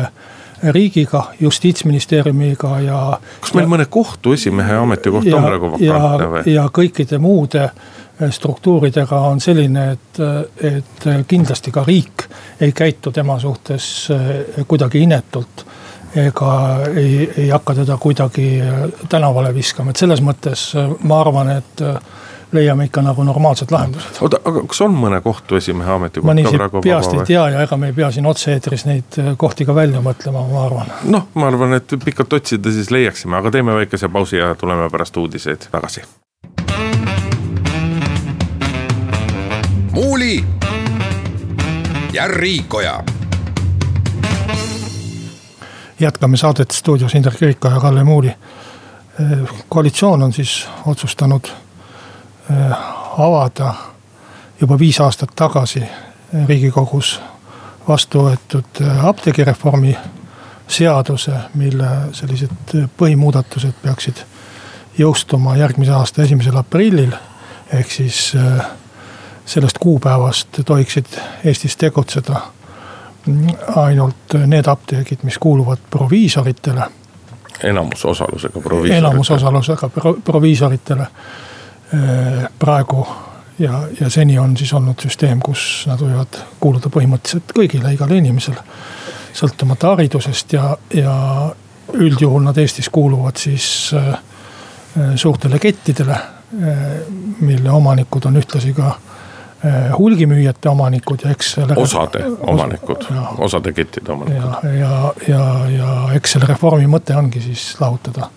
riigiga, 0.63 1.25
justiitsministeeriumiga 1.41 2.81
ja. 2.81 3.19
kas 3.41 3.53
meil 3.55 3.67
ja, 3.67 3.73
mõne 3.75 3.87
kohtu 3.91 4.33
esimehe 4.33 4.79
ametikoht 4.81 5.29
on 5.29 5.45
praegu 5.45 5.71
vakantne 5.75 6.31
või? 6.33 6.55
ja 6.55 6.65
kõikide 6.73 7.21
muude 7.21 7.67
eh, 7.69 8.31
struktuuridega 8.31 9.21
on 9.29 9.45
selline, 9.45 9.91
et, 9.93 10.23
et 10.65 11.09
kindlasti 11.29 11.75
ka 11.77 11.85
riik 11.85 12.25
ei 12.61 12.73
käitu 12.73 13.13
tema 13.13 13.37
suhtes 13.39 14.09
eh, 14.17 14.65
kuidagi 14.65 15.05
inetult 15.05 15.67
ega 16.17 16.53
ei, 16.95 17.33
ei 17.39 17.49
hakka 17.49 17.75
teda 17.75 17.97
kuidagi 18.01 18.61
äh, 18.61 18.93
tänavale 19.09 19.55
viskama, 19.55 19.91
et 19.91 20.01
selles 20.01 20.23
mõttes 20.25 20.71
äh, 20.77 20.89
ma 21.05 21.21
arvan, 21.21 21.51
et 21.59 21.83
äh, 21.85 21.97
leiame 22.57 22.87
ikka 22.89 23.03
nagu 23.03 23.25
normaalsed 23.27 23.73
lahendused. 23.75 24.21
oota, 24.25 24.41
aga 24.45 24.63
kas 24.71 24.81
on 24.87 24.95
mõne 24.97 25.21
kohtu 25.25 25.59
esimehe 25.59 25.93
ametikoht? 25.97 26.29
ma 26.29 26.37
nii 26.37 26.83
peast 26.85 27.17
ei 27.17 27.25
tea 27.29 27.49
ja 27.55 27.65
ega 27.67 27.77
me 27.81 27.91
ei 27.91 27.97
pea 27.97 28.11
siin 28.15 28.27
otse-eetris 28.27 28.87
neid 28.89 29.19
kohti 29.37 29.67
ka 29.67 29.75
välja 29.75 30.03
mõtlema, 30.05 30.45
ma 30.53 30.67
arvan. 30.67 30.93
noh, 31.05 31.29
ma 31.35 31.51
arvan, 31.51 31.77
et 31.81 31.97
pikalt 32.05 32.39
otsida 32.39 32.73
siis 32.73 32.91
leiaksime, 32.95 33.37
aga 33.37 33.53
teeme 33.59 33.75
väikese 33.83 34.09
pausi 34.09 34.41
ja 34.41 34.55
tuleme 34.55 34.91
pärast 34.91 35.17
uudiseid 35.17 35.69
tagasi. 35.73 36.07
muuli 39.97 40.45
ja 42.13 42.27
Riikoja 42.29 43.01
jätkame 46.01 46.37
saadet 46.37 46.71
stuudios 46.71 47.15
Indrek 47.15 47.41
Riiko 47.41 47.69
ja 47.69 47.81
Kalle 47.81 48.05
Muuli. 48.05 48.35
koalitsioon 49.69 50.23
on 50.23 50.33
siis 50.33 50.69
otsustanud 50.87 51.45
eh, 52.51 52.77
avada 53.19 53.75
juba 54.61 54.79
viis 54.79 55.01
aastat 55.01 55.31
tagasi 55.37 55.83
riigikogus 56.49 57.21
vastu 57.89 58.27
võetud 58.27 58.81
eh, 58.81 59.05
apteegireformi 59.05 59.97
seaduse, 60.69 61.33
mille 61.55 61.89
sellised 62.13 62.75
põhimuudatused 62.99 63.73
peaksid 63.83 64.25
jõustuma 64.99 65.57
järgmise 65.57 65.93
aasta 65.93 66.23
esimesel 66.23 66.57
aprillil. 66.57 67.13
ehk 67.73 67.91
siis 67.91 68.35
eh, 68.35 68.67
sellest 69.47 69.79
kuupäevast 69.79 70.49
tohiksid 70.65 71.07
Eestis 71.45 71.77
tegutseda 71.77 72.41
ainult 73.77 74.37
need 74.47 74.67
apteegid, 74.67 75.19
mis 75.23 75.39
kuuluvad 75.39 75.79
proviisoritele. 75.91 76.83
enamusosalusega 77.65 78.61
proviisoritele. 78.61 78.99
enamusosalusega 78.99 79.89
pro, 79.89 80.15
proviisoritele. 80.25 81.07
praegu 82.59 83.07
ja, 83.59 83.83
ja 84.01 84.11
seni 84.11 84.39
on 84.39 84.57
siis 84.57 84.73
olnud 84.73 85.01
süsteem, 85.03 85.41
kus 85.41 85.85
nad 85.87 86.01
võivad 86.01 86.39
kuuluda 86.61 86.91
põhimõtteliselt 86.93 87.53
kõigile, 87.57 87.93
igale 87.95 88.19
inimesele. 88.19 88.63
sõltumata 89.33 89.93
haridusest 89.95 90.53
ja, 90.53 90.77
ja 90.95 91.15
üldjuhul 91.93 92.43
nad 92.43 92.59
Eestis 92.59 92.89
kuuluvad 92.89 93.37
siis 93.37 93.95
äh, 93.95 94.19
suurtele 95.17 95.59
kettidele 95.59 96.13
äh,. 96.13 96.87
mille 97.41 97.71
omanikud 97.71 98.25
on 98.27 98.37
ühtlasi 98.37 98.73
ka 98.73 98.87
äh, 98.87 99.16
hulgimüüjate 99.99 100.69
omanikud 100.69 101.25
ja 101.25 101.31
eks 101.35 101.57
osade 101.77 102.25
omanikud 102.41 103.05
osa,, 103.05 103.29
osade 103.49 103.73
kettide 103.73 104.13
omanikud. 104.13 104.43
ja, 104.43 104.73
ja, 104.79 105.13
ja, 105.29 105.45
ja 105.77 105.93
eks 106.17 106.37
selle 106.37 106.51
reformi 106.51 106.89
mõte 106.91 107.17
ongi 107.17 107.43
siis 107.45 107.69
lahutada 107.81 108.31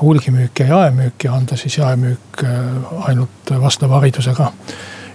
hulgimüük 0.00 0.60
ja 0.60 0.66
jaemüük 0.66 1.24
ja 1.24 1.34
anda 1.34 1.56
siis 1.56 1.78
jaemüük 1.78 2.44
äh, 2.44 3.08
ainult 3.08 3.52
vastava 3.60 3.98
haridusega 3.98 4.52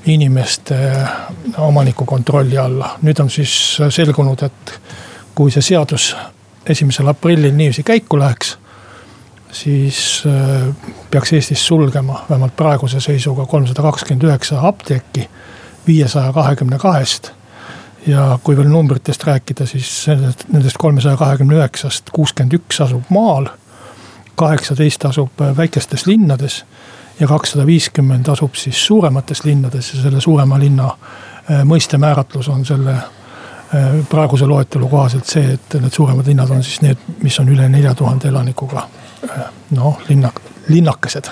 inimeste 0.06 0.76
äh, 0.90 1.12
omaniku 1.58 2.06
kontrolli 2.06 2.58
alla. 2.58 2.98
nüüd 3.02 3.22
on 3.22 3.30
siis 3.30 3.78
selgunud, 3.90 4.44
et 4.44 4.80
kui 5.36 5.52
see 5.52 5.62
seadus 5.62 6.14
esimesel 6.70 7.08
aprillil 7.08 7.56
niiviisi 7.56 7.84
käiku 7.84 8.20
läheks, 8.20 8.58
siis 9.54 10.24
äh, 10.26 10.76
peaks 11.12 11.34
Eestis 11.34 11.68
sulgema 11.68 12.26
vähemalt 12.30 12.56
praeguse 12.56 13.00
seisuga 13.02 13.46
kolmsada 13.46 13.82
kakskümmend 13.82 14.24
üheksa 14.24 14.60
apteeki 14.68 15.30
viiesaja 15.88 16.34
kahekümne 16.34 16.78
kahest. 16.78 17.32
ja 18.08 18.40
kui 18.44 18.58
veel 18.58 18.68
numbritest 18.68 19.24
rääkida, 19.24 19.66
siis 19.66 20.06
nendest 20.52 20.78
kolmesaja 20.78 21.18
kahekümne 21.18 21.56
üheksast 21.56 22.10
kuuskümmend 22.12 22.58
üks 22.60 22.82
asub 22.84 23.04
maal 23.10 23.48
kaheksateist 24.36 25.06
asub 25.06 25.42
äh, 25.42 25.58
väikestes 25.58 26.06
linnades 26.06 26.64
ja 27.20 27.28
kakssada 27.28 27.66
viiskümmend 27.66 28.28
asub 28.28 28.56
siis 28.56 28.86
suuremates 28.86 29.44
linnades 29.44 29.94
ja 29.94 30.02
selle 30.02 30.22
suurema 30.22 30.60
linna 30.60 30.90
äh, 30.90 31.64
mõiste 31.64 31.98
määratlus 31.98 32.50
on 32.50 32.66
selle 32.66 32.98
praeguse 34.10 34.46
loetelu 34.46 34.88
kohaselt 34.88 35.26
see, 35.26 35.56
et 35.56 35.76
need 35.82 35.94
suuremad 35.94 36.28
linnad 36.28 36.52
on 36.54 36.64
siis 36.64 36.82
need, 36.84 37.00
mis 37.24 37.40
on 37.42 37.50
üle 37.50 37.66
nelja 37.70 37.96
tuhande 37.98 38.30
elanikuga. 38.30 38.88
Noh, 39.72 40.00
linnak, 40.10 40.42
linnakesed 40.68 41.32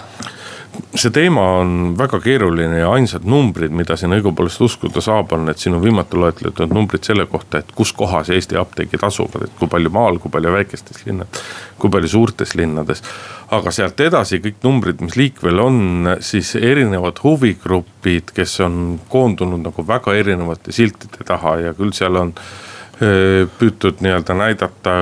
see 0.96 1.12
teema 1.14 1.44
on 1.60 1.72
väga 1.98 2.20
keeruline 2.24 2.82
ja 2.82 2.92
ainsad 2.96 3.26
numbrid, 3.28 3.74
mida 3.76 3.96
siin 4.00 4.14
õigupoolest 4.16 4.62
uskuda 4.66 5.04
saab, 5.04 5.32
on 5.36 5.46
need 5.48 5.60
sinu 5.60 5.82
viimati 5.84 6.20
loetletud 6.20 6.74
numbrid 6.76 7.04
selle 7.08 7.26
kohta, 7.32 7.62
et 7.62 7.72
kus 7.76 7.94
kohas 7.98 8.32
Eesti 8.34 8.60
apteegid 8.60 9.04
asuvad, 9.08 9.48
et 9.48 9.56
kui 9.60 9.70
palju 9.72 9.92
maal, 9.94 10.20
kui 10.24 10.32
palju 10.32 10.54
väikestes 10.56 11.06
linnades, 11.08 11.44
kui 11.80 11.92
palju 11.92 12.12
suurtes 12.12 12.56
linnades. 12.60 13.04
aga 13.52 13.72
sealt 13.76 14.00
edasi 14.00 14.40
kõik 14.40 14.62
numbrid, 14.64 15.02
mis 15.04 15.18
liikvel 15.20 15.60
on, 15.60 15.80
siis 16.24 16.56
erinevad 16.56 17.20
huvigrupid, 17.24 18.32
kes 18.36 18.60
on 18.64 19.00
koondunud 19.10 19.66
nagu 19.68 19.88
väga 19.88 20.16
erinevate 20.16 20.72
siltide 20.72 21.26
taha 21.28 21.58
ja 21.60 21.74
küll 21.74 21.92
seal 21.92 22.16
on 22.16 22.34
püütud 23.60 24.00
nii-öelda 24.00 24.34
näidata 24.38 24.96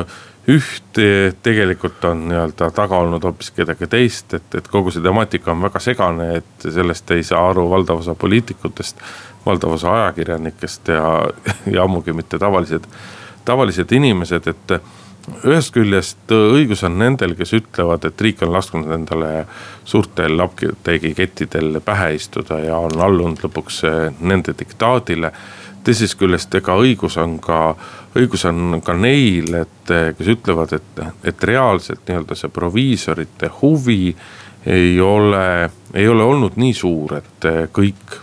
üht, 0.50 1.00
tegelikult 1.44 2.04
on 2.10 2.26
nii-öelda 2.30 2.70
taga 2.76 2.98
olnud 3.04 3.24
hoopis 3.24 3.52
kedagi 3.56 3.88
teist, 3.92 4.34
et, 4.34 4.56
et 4.58 4.68
kogu 4.68 4.92
see 4.94 5.04
temaatika 5.06 5.52
on 5.54 5.62
väga 5.68 5.82
segane, 5.84 6.30
et 6.40 6.66
sellest 6.66 7.12
ei 7.16 7.26
saa 7.28 7.44
aru 7.52 7.68
valdav 7.70 8.02
osa 8.04 8.16
poliitikutest. 8.16 9.04
valdav 9.46 9.72
osa 9.78 9.94
ajakirjanikest 9.94 10.88
ja, 10.88 11.04
ja 11.76 11.84
ammugi 11.84 12.14
mitte 12.14 12.40
tavalised, 12.40 12.88
tavalised 13.46 13.92
inimesed, 13.92 14.48
et 14.48 14.80
ühest 15.46 15.74
küljest 15.76 16.32
õigus 16.34 16.84
on 16.88 16.98
nendel, 17.00 17.36
kes 17.38 17.54
ütlevad, 17.54 18.06
et 18.06 18.22
riik 18.22 18.42
on 18.42 18.54
lasknud 18.54 18.92
endale 18.96 19.46
suurtel 19.86 20.40
apteegikettidel 20.42 21.82
pähe 21.86 22.14
istuda 22.18 22.60
ja 22.64 22.78
on 22.78 23.02
allunud 23.02 23.44
lõpuks 23.46 23.84
nende 24.20 24.56
diktaadile 24.58 25.34
teisest 25.84 26.18
küljest, 26.20 26.54
ega 26.60 26.76
õigus 26.80 27.18
on 27.22 27.38
ka, 27.44 27.76
õigus 28.18 28.46
on 28.50 28.80
ka 28.86 28.96
neil, 28.98 29.54
et 29.62 29.94
kes 30.18 30.32
ütlevad, 30.34 30.74
et, 30.78 31.04
et 31.30 31.44
reaalselt 31.44 32.08
nii-öelda 32.08 32.38
see 32.38 32.50
proviisorite 32.54 33.52
huvi 33.62 34.16
ei 34.70 34.98
ole, 35.02 35.70
ei 35.94 36.08
ole 36.10 36.26
olnud 36.26 36.58
nii 36.60 36.74
suur, 36.76 37.20
et 37.20 37.48
kõik 37.76 38.18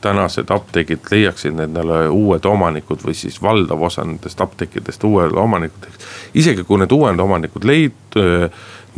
tänased 0.00 0.50
apteegid 0.54 1.08
leiaksid 1.10 1.58
endale 1.60 2.04
uued 2.14 2.44
omanikud 2.46 3.02
või 3.04 3.16
siis 3.18 3.40
valdav 3.42 3.82
osa 3.82 4.04
nendest 4.06 4.40
apteekidest 4.40 5.04
uued 5.04 5.34
omanikud. 5.34 5.88
isegi 6.34 6.64
kui 6.64 6.78
need 6.78 6.92
uued 6.94 7.18
omanikud 7.20 7.66
leid-, 7.66 8.18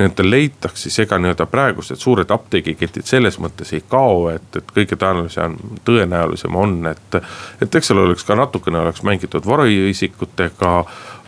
nendel 0.00 0.30
leitakse, 0.30 0.88
siis 0.88 1.04
ega 1.04 1.18
nii-öelda 1.20 1.46
praegused 1.50 2.00
suured 2.00 2.30
apteegiketid 2.34 3.06
selles 3.08 3.38
mõttes 3.42 3.72
ei 3.76 3.82
kao, 3.88 4.28
et, 4.32 4.48
et 4.56 4.72
kõige 4.74 4.98
tõenäolisem, 5.00 5.56
tõenäolisem 5.86 6.56
on, 6.56 6.78
et. 6.90 7.20
et 7.60 7.78
eks 7.80 7.90
seal 7.90 8.02
oleks 8.02 8.24
ka 8.26 8.36
natukene 8.38 8.80
oleks 8.80 9.04
mängitud 9.06 9.46
varaisikutega, 9.46 10.72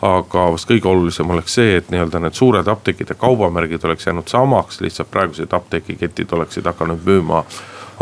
aga 0.03 0.47
vast 0.55 0.69
kõige 0.71 0.91
olulisem 0.91 1.31
oleks 1.31 1.59
see, 1.61 1.77
et 1.79 1.93
nii-öelda 1.93 2.23
need 2.25 2.39
suured 2.39 2.69
apteekide 2.69 3.15
kaubamärgid 3.21 3.85
oleks 3.87 4.09
jäänud 4.09 4.33
samaks, 4.33 4.81
lihtsalt 4.83 5.11
praegused 5.13 5.55
apteegiketid 5.55 6.33
oleksid 6.33 6.67
hakanud 6.67 7.05
müüma 7.07 7.45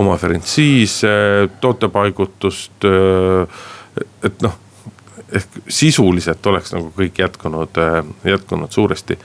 oma 0.00 0.16
frantsiise, 0.16 1.12
tootepaigutust, 1.61 2.88
et 4.24 4.42
noh 4.46 4.59
ehk 5.33 5.61
sisuliselt 5.68 6.46
oleks 6.46 6.72
nagu 6.74 6.90
kõik 6.96 7.20
jätkunud, 7.22 7.78
jätkunud 8.24 8.72
suuresti 8.72 9.18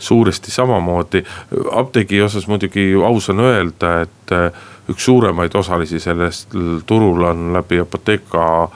suuresti 0.00 0.50
samamoodi. 0.50 1.24
apteegi 1.72 2.22
osas 2.22 2.48
muidugi 2.48 2.92
aus 3.06 3.30
on 3.30 3.40
öelda, 3.40 4.00
et 4.06 4.32
äh, 4.32 4.52
üks 4.90 5.04
suuremaid 5.04 5.54
osalisi 5.54 6.00
sellest 6.00 6.56
turul 6.86 7.22
on 7.30 7.52
läbi 7.52 7.80
Apotheka 7.80 8.70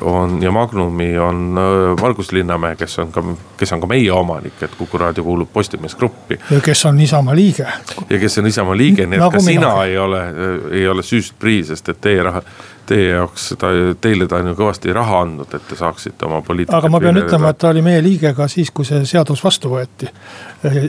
on 0.00 0.42
ja 0.42 0.50
Magnumi 0.50 1.18
on 1.18 1.54
Margus 2.00 2.32
Linnamäe, 2.32 2.76
kes 2.76 2.98
on 2.98 3.12
ka, 3.12 3.22
kes 3.56 3.72
on 3.72 3.80
ka 3.80 3.86
meie 3.86 4.12
omanik, 4.12 4.62
et 4.62 4.74
Kuku 4.74 4.98
raadio 4.98 5.24
kuulub 5.24 5.52
Postimees 5.52 5.94
Gruppi. 5.94 6.38
ja 6.50 6.60
kes 6.60 6.86
on 6.86 7.00
Isamaa 7.00 7.36
liige. 7.36 7.66
ja 8.10 8.18
kes 8.18 8.38
on 8.38 8.46
Isamaa 8.46 8.76
liige, 8.76 9.06
nii 9.06 9.16
et 9.16 9.20
nagu 9.20 9.38
ka 9.38 9.44
mina. 9.46 9.70
sina 9.70 9.84
ei 9.84 9.98
ole, 9.98 10.22
ei 10.70 10.88
ole 10.88 11.02
süüst 11.02 11.38
prii, 11.38 11.62
sest 11.64 11.88
et 11.88 12.00
teie 12.00 12.22
raha, 12.22 12.42
teie 12.88 13.10
jaoks 13.12 13.50
ta, 13.60 13.70
teile 14.00 14.26
ta 14.28 14.40
on 14.40 14.50
ju 14.50 14.54
kõvasti 14.58 14.94
raha 14.94 15.22
andnud, 15.24 15.52
et 15.54 15.66
te 15.68 15.76
saaksite 15.78 16.26
oma 16.28 16.40
poliitikat. 16.46 16.78
aga 16.78 16.92
ma 16.92 17.00
pean 17.02 17.20
ütlema, 17.20 17.52
et 17.52 17.60
ta 17.60 17.72
oli 17.72 17.82
meie 17.84 18.02
liige 18.04 18.32
ka 18.36 18.48
siis, 18.48 18.70
kui 18.74 18.88
see 18.88 19.04
seadus 19.08 19.44
vastu 19.44 19.72
võeti. 19.72 20.08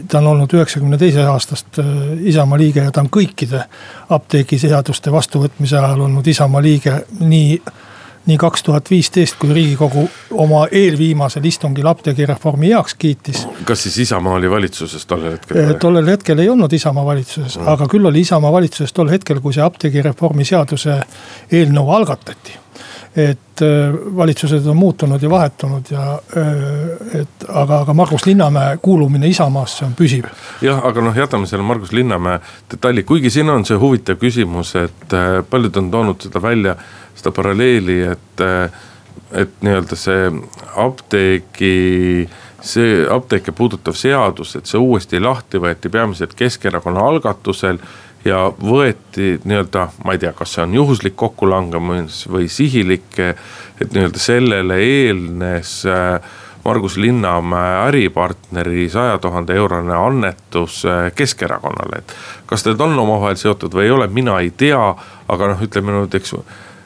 ta 0.08 0.22
on 0.22 0.32
olnud 0.34 0.56
üheksakümne 0.58 0.98
teise 0.98 1.26
aastast 1.30 1.82
Isamaa 2.34 2.60
liige 2.60 2.88
ja 2.88 2.92
ta 2.96 3.04
on 3.04 3.12
kõikide 3.14 3.66
apteegiseaduste 4.16 5.12
vastuvõtmise 5.12 5.78
ajal 5.78 6.08
olnud 6.08 6.28
Isamaa 6.28 6.62
liige 6.64 7.02
nii 7.20 7.60
nii 8.30 8.38
kaks 8.40 8.64
tuhat 8.68 8.92
viisteist, 8.92 9.38
kui 9.42 9.54
riigikogu 9.56 10.06
oma 10.32 10.66
eelviimasel 10.72 11.46
istungil 11.50 11.90
apteegireformi 11.92 12.72
heaks 12.74 12.96
kiitis. 13.00 13.46
kas 13.66 13.84
siis 13.84 13.98
Isamaa 14.06 14.38
oli 14.40 14.52
valitsuses 14.52 15.06
tollel 15.10 15.38
hetkel? 15.38 15.74
tollel 15.82 16.14
hetkel 16.14 16.40
ei 16.40 16.50
olnud 16.50 16.74
Isamaa 16.74 17.06
valitsuses 17.06 17.60
mm., 17.60 17.68
aga 17.76 17.90
küll 17.92 18.06
oli 18.06 18.26
Isamaa 18.28 18.52
valitsuses 18.54 18.94
tol 18.94 19.12
hetkel, 19.12 19.42
kui 19.42 19.54
see 19.54 19.66
apteegireformi 19.66 20.48
seaduse 20.48 21.00
eelnõu 21.52 21.94
algatati 21.98 22.58
et 23.16 23.62
äh, 23.62 23.94
valitsused 24.16 24.66
on 24.66 24.78
muutunud 24.78 25.22
ja 25.22 25.30
vahetunud 25.30 25.92
ja 25.92 26.04
äh, 26.38 27.22
et 27.22 27.46
aga, 27.48 27.82
aga 27.82 27.94
Margus 27.94 28.26
Linnamäe 28.26 28.78
kuulumine 28.82 29.28
Isamaasse 29.28 29.86
on 29.86 29.96
püsiv. 29.98 30.30
jah, 30.62 30.86
aga 30.86 31.02
noh, 31.02 31.18
jätame 31.18 31.50
selle 31.50 31.64
Margus 31.64 31.92
Linnamäe 31.92 32.40
detaili, 32.72 33.04
kuigi 33.04 33.30
siin 33.34 33.50
on 33.50 33.66
see 33.66 33.78
huvitav 33.78 34.20
küsimus, 34.22 34.76
et 34.78 35.18
äh, 35.18 35.42
paljud 35.50 35.82
on 35.82 35.92
toonud 35.92 36.22
seda 36.22 36.42
välja, 36.42 36.76
seda 37.20 37.34
paralleeli, 37.36 38.02
et, 38.16 38.44
et 39.44 39.58
nii-öelda 39.66 39.98
see 40.00 40.30
apteegi 40.80 42.28
see 42.62 43.06
apteeke 43.08 43.54
puudutav 43.56 43.96
seadus, 43.96 44.56
et 44.56 44.68
see 44.68 44.80
uuesti 44.80 45.20
lahti 45.24 45.62
võeti 45.62 45.92
peamiselt 45.92 46.36
Keskerakonna 46.36 47.06
algatusel 47.08 47.80
ja 48.26 48.50
võeti 48.52 49.38
nii-öelda, 49.48 49.88
ma 50.04 50.16
ei 50.16 50.22
tea, 50.22 50.34
kas 50.36 50.56
see 50.56 50.66
on 50.66 50.76
juhuslik 50.76 51.16
kokkulangemus 51.20 52.26
või 52.32 52.50
sihilik. 52.52 53.20
et 53.80 53.94
nii-öelda 53.94 54.20
sellele 54.20 54.80
eelnes 54.84 55.86
äh, 55.86 56.20
Margus 56.66 56.98
Linnamäe 56.98 57.88
äripartneri 57.88 58.90
saja 58.90 59.18
tuhande 59.18 59.56
eurone 59.56 59.96
annetus 59.96 60.86
äh, 60.86 61.12
Keskerakonnale, 61.16 62.04
et. 62.04 62.16
kas 62.46 62.66
need 62.66 62.80
on 62.80 63.00
omavahel 63.00 63.40
seotud 63.40 63.74
või 63.74 63.88
ei 63.88 63.92
ole, 63.92 64.08
mina 64.08 64.40
ei 64.40 64.52
tea, 64.52 64.96
aga 65.28 65.54
noh, 65.54 65.64
ütleme 65.64 65.96
nüüd, 65.96 66.16
eks 66.20 66.36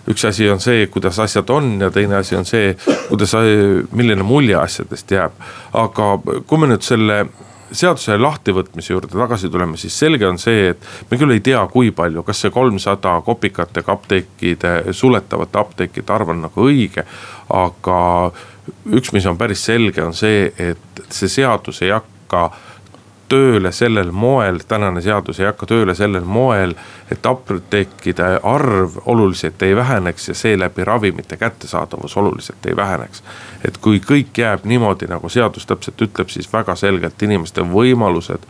üks 0.10 0.26
asi 0.28 0.50
on 0.52 0.60
see, 0.63 0.88
kuidas 0.92 1.20
asjad 1.24 1.50
on 1.54 1.78
ja 1.82 1.92
teine 1.92 2.20
asi 2.20 2.36
on 2.36 2.46
see, 2.46 2.74
kuidas, 3.10 3.36
milline 3.92 4.24
mulje 4.24 4.58
asjadest 4.60 5.12
jääb. 5.12 5.42
aga 5.74 6.10
kui 6.48 6.60
me 6.60 6.74
nüüd 6.74 6.84
selle 6.84 7.26
seaduse 7.74 8.18
lahtivõtmise 8.20 8.94
juurde 8.94 9.10
tagasi 9.13 9.50
tuleme, 9.50 9.78
siis 9.82 9.96
selge 9.98 10.28
on 10.28 10.38
see, 10.42 10.74
et 10.74 10.88
me 11.10 11.18
küll 11.18 11.34
ei 11.34 11.42
tea, 11.44 11.62
kui 11.72 11.92
palju, 11.96 12.24
kas 12.26 12.44
see 12.44 12.54
kolmsada 12.54 13.16
kopikatega 13.26 13.96
apteekide, 13.96 14.74
suletavate 14.94 15.62
apteekide 15.62 16.13
arv 16.13 16.34
on 16.34 16.44
nagu 16.48 16.68
õige. 16.68 17.06
aga 17.54 17.98
üks, 18.94 19.12
mis 19.13 19.26
on 19.26 19.38
päris 19.38 19.66
selge, 19.66 20.04
on 20.04 20.13
see, 20.13 20.52
et 20.58 21.04
see 21.10 21.32
seadus 21.32 21.82
ei 21.82 21.92
hakka 21.96 22.52
tööle 23.34 23.72
sellel 23.74 24.12
moel, 24.12 24.60
tänane 24.67 25.02
seadus 25.02 25.39
ei 25.41 25.48
hakka 25.48 25.65
tööle 25.69 25.96
sellel 25.98 26.26
moel, 26.26 26.76
et 27.12 27.26
apteekide 27.26 28.28
arv 28.46 29.00
oluliselt 29.10 29.62
ei 29.65 29.76
väheneks 29.76 30.30
ja 30.30 30.38
seeläbi 30.38 30.86
ravimite 30.86 31.38
kättesaadavus 31.41 32.17
oluliselt 32.17 32.65
ei 32.69 32.76
väheneks. 32.76 33.24
et 33.67 33.78
kui 33.78 34.00
kõik 34.00 34.38
jääb 34.38 34.65
niimoodi, 34.69 35.08
nagu 35.10 35.30
seadus 35.30 35.65
täpselt 35.65 36.02
ütleb, 36.02 36.30
siis 36.30 36.50
väga 36.54 36.76
selgelt 36.76 37.22
inimeste 37.24 37.62
võimalused 37.62 38.46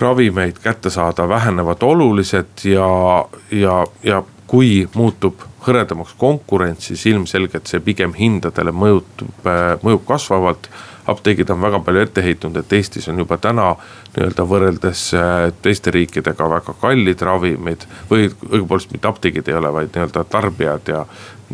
ravimeid 0.00 0.58
kätte 0.62 0.90
saada 0.90 1.28
vähenevad 1.28 1.82
oluliselt 1.82 2.64
ja, 2.64 2.88
ja, 3.50 3.84
ja 4.02 4.22
kui 4.46 4.88
muutub 4.94 5.44
hõredamaks 5.66 6.14
konkurents, 6.18 6.88
siis 6.90 7.06
ilmselgelt 7.06 7.68
see 7.68 7.80
pigem 7.84 8.12
hindadele 8.16 8.72
mõjutub, 8.72 9.48
mõjub 9.82 10.04
kasvavalt 10.08 10.68
apteegid 11.06 11.50
on 11.50 11.60
väga 11.60 11.80
palju 11.84 12.02
ette 12.04 12.22
heitnud, 12.24 12.56
et 12.56 12.72
Eestis 12.72 13.08
on 13.08 13.18
juba 13.18 13.36
täna 13.42 13.74
nii-öelda 14.14 14.46
võrreldes 14.48 15.04
äh, 15.18 15.52
teiste 15.62 15.92
riikidega 15.94 16.48
väga 16.50 16.74
kallid 16.80 17.22
ravimid. 17.22 17.86
või 18.10 18.28
õigupoolest 18.28 18.92
mitte 18.92 19.08
apteegid 19.08 19.48
ei 19.48 19.58
ole, 19.60 19.72
vaid 19.72 19.94
nii-öelda 19.94 20.24
tarbijad 20.30 20.88
ja 20.88 21.04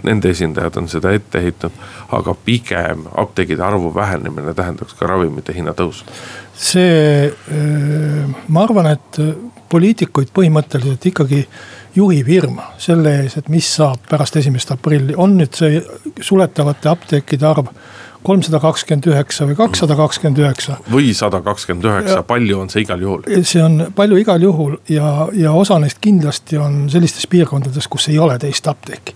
nende 0.05 0.31
esindajad 0.31 0.77
on 0.79 0.89
seda 0.89 1.13
ette 1.13 1.43
heitnud. 1.43 1.73
aga 2.13 2.35
pigem 2.45 3.07
apteegide 3.17 3.63
arvu 3.63 3.95
vähenemine 3.95 4.55
tähendaks 4.55 4.95
ka 4.95 5.07
ravimite 5.07 5.55
hinna 5.55 5.73
tõusu. 5.73 6.05
see, 6.55 7.27
äh, 7.27 8.35
ma 8.49 8.63
arvan, 8.63 8.87
et 8.87 9.23
poliitikuid 9.71 10.33
põhimõtteliselt 10.35 11.07
ikkagi 11.07 11.45
juhib 11.95 12.29
hirm 12.31 12.59
selle 12.79 13.17
ees, 13.23 13.37
et 13.39 13.49
mis 13.49 13.67
saab 13.77 14.03
pärast 14.11 14.37
esimest 14.41 14.71
aprilli, 14.75 15.15
on 15.17 15.37
nüüd 15.39 15.57
see 15.59 15.81
suletavate 16.21 16.91
apteekide 16.91 17.47
arv 17.47 17.71
kolmsada 18.22 18.61
kakskümmend 18.61 19.06
üheksa 19.09 19.46
või 19.48 19.56
kakssada 19.56 19.96
kakskümmend 19.96 20.38
üheksa. 20.42 20.76
või 20.92 21.12
sada 21.16 21.40
kakskümmend 21.44 21.87
üheksa, 21.88 22.22
palju 22.26 22.59
on 22.61 22.72
see 22.72 22.85
igal 22.85 23.00
juhul? 23.00 23.24
see 23.42 23.62
on 23.64 23.87
palju 23.96 24.20
igal 24.20 24.42
juhul 24.42 24.76
ja, 24.88 25.28
ja 25.37 25.52
osa 25.56 25.78
neist 25.80 26.00
kindlasti 26.00 26.59
on 26.61 26.83
sellistes 26.92 27.26
piirkondades, 27.30 27.88
kus 27.88 28.09
ei 28.12 28.18
ole 28.18 28.38
teist 28.38 28.68
apteeki. 28.68 29.14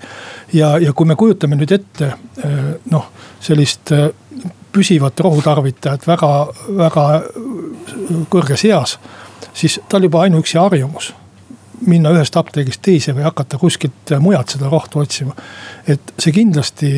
ja, 0.53 0.77
ja 0.79 0.93
kui 0.93 1.07
me 1.07 1.17
kujutame 1.21 1.59
nüüd 1.61 1.75
ette 1.77 2.13
eh, 2.45 2.71
noh, 2.91 3.11
sellist 3.41 3.93
eh, 3.93 4.09
püsivat 4.75 5.21
rohutarvitajat 5.21 6.07
väga, 6.07 6.31
väga 6.79 7.05
kõrges 8.33 8.65
eas, 8.67 8.97
siis 9.55 9.79
tal 9.89 10.03
juba 10.09 10.25
ainuüksi 10.25 10.59
harjumus 10.59 11.13
minna 11.87 12.13
ühest 12.15 12.37
apteegist 12.39 12.83
teise 12.85 13.15
või 13.17 13.25
hakata 13.27 13.59
kuskilt 13.61 14.15
mujalt 14.23 14.55
seda 14.55 14.69
rohtu 14.73 15.01
otsima. 15.03 15.35
et 15.89 16.15
see 16.19 16.33
kindlasti 16.33 16.91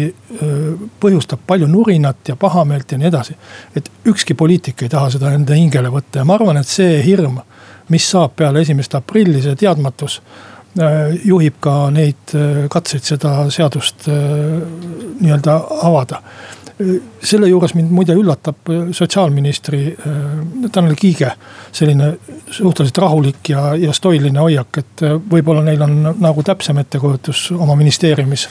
põhjustab 1.01 1.47
palju 1.47 1.69
nurinat 1.71 2.29
ja 2.29 2.37
pahameelt 2.37 2.93
ja 2.93 2.99
nii 2.99 3.09
edasi. 3.09 3.37
et 3.77 3.91
ükski 4.07 4.35
poliitik 4.35 4.83
ei 4.83 4.89
taha 4.89 5.11
seda 5.11 5.33
enda 5.33 5.55
hingele 5.55 5.91
võtta 5.93 6.21
ja 6.21 6.25
ma 6.25 6.35
arvan, 6.35 6.57
et 6.57 6.69
see 6.69 7.03
hirm, 7.03 7.41
mis 7.89 8.11
saab 8.11 8.37
peale 8.37 8.61
esimest 8.61 8.95
aprilli, 8.95 9.43
see 9.43 9.57
teadmatus 9.57 10.21
juhib 11.25 11.55
ka 11.61 11.89
neid 11.91 12.35
katseid 12.71 13.07
seda 13.07 13.31
seadust 13.51 14.09
nii-öelda 14.11 15.55
avada 15.89 16.21
selle 17.23 17.49
juures 17.49 17.73
mind 17.75 17.93
muide 17.95 18.15
üllatab 18.17 18.69
äh, 18.69 18.89
sotsiaalministri 18.93 19.81
äh, 19.93 20.69
Tanel 20.73 20.95
Kiige 20.95 21.31
selline 21.73 22.17
suhteliselt 22.51 22.99
rahulik 22.99 23.49
ja, 23.49 23.71
ja 23.81 23.93
stoiline 23.97 24.41
hoiak, 24.41 24.79
et 24.83 25.05
äh, 25.07 25.17
võib-olla 25.17 25.65
neil 25.65 25.83
on 25.87 25.97
nagu 26.21 26.45
täpsem 26.45 26.79
ettekujutus 26.85 27.49
oma 27.57 27.77
ministeeriumis 27.77 28.49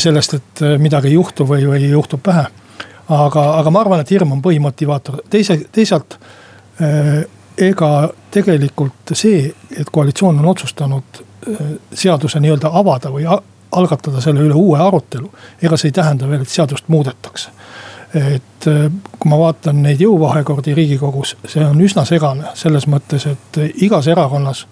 sellest, 0.00 0.34
et 0.34 0.60
midagi 0.80 1.10
ei 1.10 1.18
juhtu 1.18 1.44
või, 1.44 1.66
või 1.68 1.90
juhtub 1.90 2.24
vähe. 2.26 2.46
aga, 3.12 3.42
aga 3.58 3.70
ma 3.70 3.80
arvan, 3.84 4.00
et 4.00 4.10
hirm 4.10 4.32
on 4.32 4.40
põhimotivaator, 4.42 5.18
teise, 5.30 5.58
teisalt 5.72 6.16
ega 7.60 7.90
tegelikult 8.32 9.12
see, 9.12 9.50
et 9.76 9.90
koalitsioon 9.92 10.40
on 10.40 10.48
otsustanud 10.48 11.20
seaduse 11.92 12.40
nii-öelda 12.40 12.72
avada 12.72 13.12
või 13.12 13.28
algatada 13.72 14.20
selle 14.20 14.40
üle 14.40 14.54
uue 14.54 14.78
arutelu. 14.78 15.30
ega 15.62 15.76
see 15.76 15.88
ei 15.88 15.92
tähenda 15.92 16.28
veel, 16.28 16.42
et 16.42 16.48
seadust 16.48 16.88
muudetakse. 16.88 17.50
et 18.14 18.66
äh, 18.68 18.90
kui 19.18 19.30
ma 19.30 19.38
vaatan 19.38 19.82
neid 19.82 20.00
jõuvahekordi 20.00 20.74
riigikogus, 20.74 21.36
see 21.44 21.64
on 21.64 21.80
üsna 21.80 22.04
segane 22.04 22.54
selles 22.54 22.86
mõttes, 22.86 23.26
et 23.26 23.60
igas 23.74 24.06
erakonnas 24.06 24.66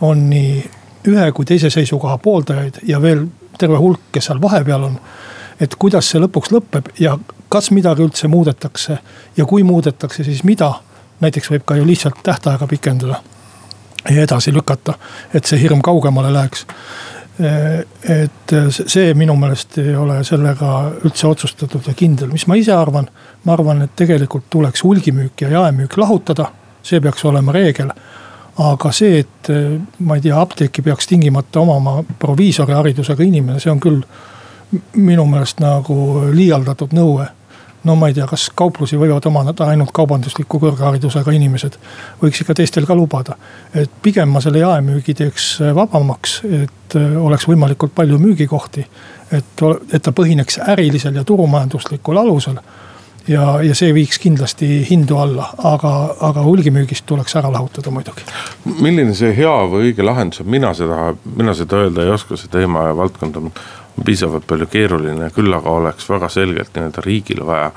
on 0.00 0.30
nii 0.30 0.70
ühe 1.08 1.32
kui 1.32 1.44
teise 1.44 1.70
seisukoha 1.70 2.18
pooldajaid 2.18 2.82
ja 2.88 3.00
veel 3.02 3.26
terve 3.58 3.76
hulk, 3.76 4.00
kes 4.12 4.30
seal 4.30 4.40
vahepeal 4.42 4.82
on. 4.84 5.00
et 5.60 5.74
kuidas 5.76 6.08
see 6.10 6.20
lõpuks 6.20 6.52
lõpeb 6.52 6.88
ja 7.00 7.18
kas 7.48 7.70
midagi 7.70 8.02
üldse 8.02 8.28
muudetakse 8.28 8.98
ja 9.36 9.44
kui 9.44 9.62
muudetakse, 9.62 10.24
siis 10.24 10.44
mida. 10.44 10.72
näiteks 11.20 11.50
võib 11.50 11.64
ka 11.64 11.76
ju 11.76 11.86
lihtsalt 11.86 12.22
tähtaega 12.22 12.66
pikendada 12.66 13.20
ja 14.10 14.22
edasi 14.22 14.52
lükata, 14.52 14.94
et 15.34 15.44
see 15.44 15.60
hirm 15.60 15.82
kaugemale 15.82 16.32
läheks 16.32 16.66
et 17.40 18.52
see 18.68 19.14
minu 19.16 19.34
meelest 19.40 19.78
ei 19.80 19.94
ole 19.96 20.18
sellega 20.26 20.70
üldse 21.04 21.26
otsustatud 21.28 21.86
ja 21.88 21.94
kindel, 21.96 22.28
mis 22.32 22.46
ma 22.50 22.58
ise 22.60 22.74
arvan. 22.76 23.08
ma 23.44 23.52
arvan, 23.52 23.82
et 23.82 23.94
tegelikult 23.96 24.50
tuleks 24.50 24.82
hulgimüük 24.84 25.40
ja 25.40 25.48
jaemüük 25.48 25.96
lahutada, 25.96 26.50
see 26.82 27.00
peaks 27.00 27.24
olema 27.24 27.52
reegel. 27.52 27.92
aga 28.58 28.92
see, 28.92 29.20
et 29.24 29.48
ma 29.98 30.18
ei 30.18 30.20
tea, 30.20 30.40
apteeki 30.40 30.82
peaks 30.82 31.06
tingimata 31.06 31.60
omama 31.60 32.02
proviisori 32.18 32.76
haridusega 32.76 33.24
inimene, 33.24 33.60
see 33.60 33.72
on 33.72 33.80
küll 33.80 34.02
minu 34.94 35.24
meelest 35.26 35.60
nagu 35.64 35.96
liialdatud 36.34 36.92
nõue 36.92 37.26
no 37.84 37.96
ma 37.96 38.08
ei 38.10 38.14
tea, 38.14 38.26
kas 38.28 38.48
kauplusi 38.56 38.98
võivad 39.00 39.24
omada 39.28 39.54
ainult 39.70 39.92
kaubandusliku 39.96 40.60
kõrgharidusega 40.62 41.32
inimesed. 41.36 41.78
võiks 42.22 42.42
ikka 42.42 42.54
teistel 42.54 42.86
ka 42.86 42.94
lubada. 42.94 43.36
et 43.74 43.90
pigem 44.02 44.28
ma 44.28 44.40
selle 44.40 44.58
jaemüügi 44.58 45.14
teeks 45.14 45.48
vabamaks, 45.74 46.40
et 46.44 46.96
äh, 46.96 47.16
oleks 47.16 47.48
võimalikult 47.48 47.94
palju 47.94 48.18
müügikohti. 48.18 48.86
et, 49.32 49.64
et 49.92 50.02
ta 50.02 50.12
põhineks 50.12 50.60
ärilisel 50.68 51.14
ja 51.14 51.24
turumajanduslikul 51.24 52.16
alusel. 52.16 52.60
ja, 53.28 53.62
ja 53.62 53.74
see 53.74 53.94
viiks 53.94 54.18
kindlasti 54.18 54.86
hindu 54.90 55.16
alla, 55.16 55.50
aga, 55.64 56.14
aga 56.20 56.42
hulgimüügist 56.42 57.06
tuleks 57.06 57.36
ära 57.36 57.52
lahutada 57.52 57.90
muidugi. 57.90 58.24
milline 58.80 59.14
see 59.14 59.32
hea 59.36 59.56
või 59.72 59.90
õige 59.90 60.04
lahendus 60.04 60.44
on, 60.44 60.50
mina 60.50 60.74
seda, 60.74 61.14
mina 61.36 61.54
seda 61.54 61.84
öelda 61.84 62.04
ei 62.04 62.10
oska, 62.10 62.36
see 62.36 62.52
teema 62.52 62.90
ja 62.90 62.96
valdkond 62.96 63.36
on 63.36 63.52
piisavalt 64.04 64.46
palju 64.46 64.66
keeruline, 64.70 65.30
küll 65.34 65.54
aga 65.54 65.70
oleks 65.80 66.08
väga 66.10 66.28
selgelt 66.32 66.74
nii-öelda 66.74 67.04
riigil 67.04 67.44
vaja 67.46 67.70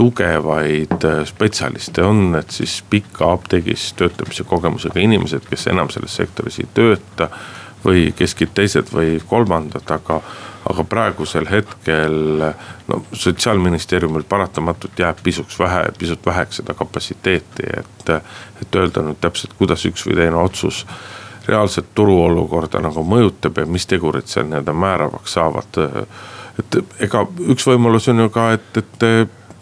tugevaid 0.00 1.04
äh, 1.04 1.24
spetsialiste 1.28 2.04
on, 2.06 2.34
et 2.38 2.50
siis 2.54 2.78
pika 2.90 3.32
apteegis 3.34 3.90
töötamise 3.98 4.46
kogemusega 4.48 5.00
inimesed, 5.00 5.44
kes 5.50 5.66
enam 5.72 5.90
selles 5.92 6.16
sektoris 6.16 6.60
ei 6.62 6.70
tööta. 6.74 7.30
või 7.80 8.10
keskid 8.12 8.50
teised 8.52 8.90
või 8.92 9.14
kolmandad, 9.28 9.86
aga, 9.88 10.18
aga 10.68 10.82
praegusel 10.84 11.46
hetkel 11.48 12.42
no 12.88 12.98
sotsiaalministeeriumil 13.12 14.26
paratamatult 14.28 15.00
jääb 15.00 15.22
pisuks 15.24 15.56
vähe, 15.58 15.86
pisut 15.98 16.26
väheks 16.26 16.60
seda 16.60 16.74
kapatsiteeti, 16.76 17.70
et. 17.80 18.10
et 18.60 18.76
öelda 18.76 19.00
nüüd 19.06 19.16
täpselt, 19.20 19.56
kuidas 19.56 19.86
üks 19.88 20.04
või 20.04 20.18
teine 20.20 20.36
otsus 20.36 20.84
reaalset 21.48 21.92
turuolukorda 21.94 22.82
nagu 22.84 23.04
mõjutab 23.06 23.62
ja 23.62 23.66
mis 23.66 23.86
tegurid 23.90 24.28
seal 24.30 24.48
nii-öelda 24.48 24.74
määravaks 24.76 25.36
saavad. 25.38 25.80
et 26.58 26.78
ega 27.00 27.24
üks 27.48 27.66
võimalus 27.66 28.08
on 28.12 28.24
ju 28.24 28.30
ka, 28.30 28.50
et, 28.58 28.76
et, 28.76 29.04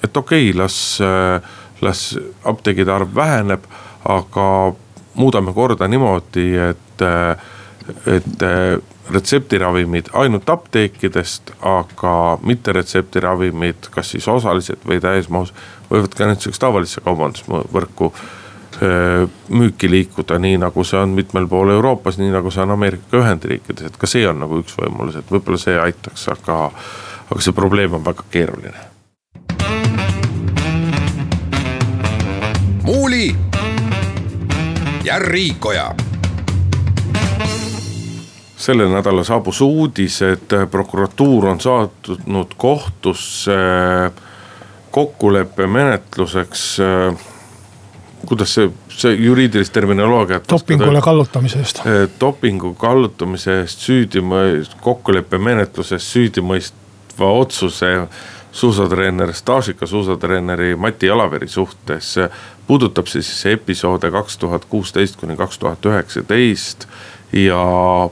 et 0.05 0.17
okei 0.17 0.51
okay,, 0.51 0.59
las, 0.59 0.99
las 1.81 2.19
apteegide 2.45 2.93
arv 2.93 3.15
väheneb, 3.15 3.65
aga 4.05 4.75
muudame 5.15 5.53
korda 5.55 5.89
niimoodi, 5.89 6.49
et, 6.71 7.07
et 8.07 8.47
retseptiravimid 9.11 10.11
ainult 10.13 10.51
apteekidest, 10.51 11.53
aga 11.65 12.39
mitte 12.45 12.73
retseptiravimid, 12.73 13.89
kas 13.91 14.13
siis 14.15 14.29
osaliselt 14.29 14.85
või 14.87 15.01
täismahus, 15.03 15.55
võivad 15.91 16.15
ka 16.17 16.29
näiteks 16.29 16.61
tavalisse 16.61 17.03
kaubandusvõrku 17.05 18.13
müüki 19.49 19.91
liikuda, 19.91 20.39
nii 20.39 20.59
nagu 20.63 20.85
see 20.87 21.01
on 21.01 21.17
mitmel 21.17 21.49
pool 21.51 21.73
Euroopas, 21.75 22.19
nii 22.19 22.31
nagu 22.35 22.51
see 22.55 22.63
on 22.63 22.75
Ameerika 22.77 23.19
Ühendriikides, 23.19 23.91
et 23.91 23.97
ka 23.99 24.07
see 24.11 24.27
on 24.29 24.39
nagu 24.45 24.61
üks 24.63 24.77
võimalus, 24.79 25.19
et 25.19 25.33
võib-olla 25.33 25.59
see 25.59 25.79
aitaks, 25.79 26.29
aga, 26.35 26.61
aga 27.31 27.41
see 27.43 27.57
probleem 27.57 27.99
on 27.99 28.07
väga 28.07 28.29
keeruline. 28.31 28.87
muuli 32.89 33.37
ja 35.05 35.19
Riikoja 35.21 35.91
sellel 38.57 38.91
nädalal 38.93 39.25
saabus 39.25 39.61
uudis, 39.61 40.23
et 40.23 40.55
prokuratuur 40.71 41.47
on 41.47 41.61
saatnud 41.61 42.55
kohtusse 42.57 43.57
kokkuleppemenetluseks 44.91 46.65
kuidas 48.29 48.55
see, 48.55 48.71
see 48.93 49.15
juriidilist 49.17 49.73
terminoloogiat. 49.73 50.49
dopingule 50.51 51.01
kallutamise 51.01 51.59
eest. 51.59 51.81
dopingu 52.21 52.75
kallutamise 52.75 53.61
eest 53.61 53.87
süüdi, 53.87 54.23
kokkuleppemenetluses 54.85 56.11
süüdimõistva 56.13 57.31
otsuse 57.41 57.93
suusatreener, 58.53 59.33
staažika 59.33 59.87
suusatreeneri 59.87 60.77
Mati 60.77 61.07
Jalaveri 61.07 61.49
suhtes. 61.49 62.17
puudutab 62.67 63.07
siis 63.07 63.47
episoode 63.47 64.11
kaks 64.11 64.39
tuhat 64.39 64.65
kuusteist 64.65 65.17
kuni 65.17 65.37
kaks 65.37 65.59
tuhat 65.59 65.87
üheksateist 65.87 66.85
ja 67.33 67.63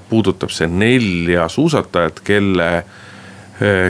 puudutab 0.09 0.51
see 0.51 0.69
nelja 0.69 1.49
suusatajat, 1.49 2.21
kelle, 2.21 2.85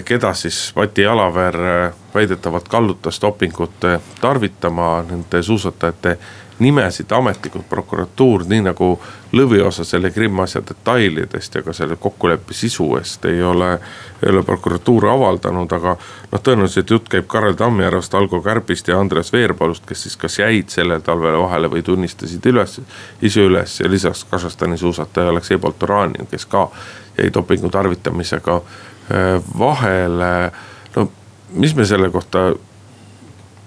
keda 0.04 0.34
siis 0.34 0.72
Mati 0.76 1.02
Jalaver 1.02 1.56
eh, 1.60 1.92
väidetavalt 2.14 2.68
kallutas 2.68 3.20
dopingut 3.22 3.86
tarvitama, 4.20 5.04
nende 5.10 5.42
suusatajate 5.42 6.18
nimesid 6.58 7.12
ametlikult 7.12 7.68
prokuratuur, 7.68 8.44
nii 8.48 8.62
nagu 8.64 8.88
lõviosa 9.36 9.84
selle 9.84 10.10
Krimmi 10.10 10.40
asja 10.42 10.62
detailidest 10.64 11.54
ja 11.54 11.62
ka 11.62 11.74
selle 11.76 11.98
kokkuleppe 12.00 12.54
sisu 12.56 12.86
eest 12.96 13.24
ei 13.28 13.42
ole, 13.42 13.74
ei 14.22 14.30
ole 14.30 14.42
prokuratuur 14.42 15.08
avaldanud, 15.12 15.72
aga 15.76 15.96
noh, 16.32 16.40
tõenäoliselt 16.40 16.90
jutt 16.90 17.10
käib 17.12 17.28
Karel 17.28 17.58
Tammjärvest, 17.60 18.14
Algo 18.14 18.40
Kärbist 18.40 18.88
ja 18.88 19.00
Andres 19.00 19.32
Veerpalust, 19.32 19.84
kes 19.86 20.06
siis 20.06 20.16
kas 20.16 20.38
jäid 20.38 20.72
sellel 20.72 21.04
talvel 21.04 21.36
vahele 21.42 21.70
või 21.72 21.84
tunnistasid 21.84 22.48
üles, 22.48 22.80
ise 23.20 23.44
üles 23.44 23.80
ja 23.80 23.90
lisaks 23.90 24.24
Kasahstani 24.30 24.78
suusataja 24.80 25.34
Aleksei 25.34 25.58
Poltoranin, 25.58 26.30
kes 26.30 26.46
ka 26.48 26.70
jäi 27.18 27.28
dopingu 27.34 27.68
tarvitamisega 27.68 28.62
vahele. 29.58 30.50
no 30.96 31.08
mis 31.52 31.74
me 31.74 31.84
selle 31.84 32.10
kohta 32.10 32.48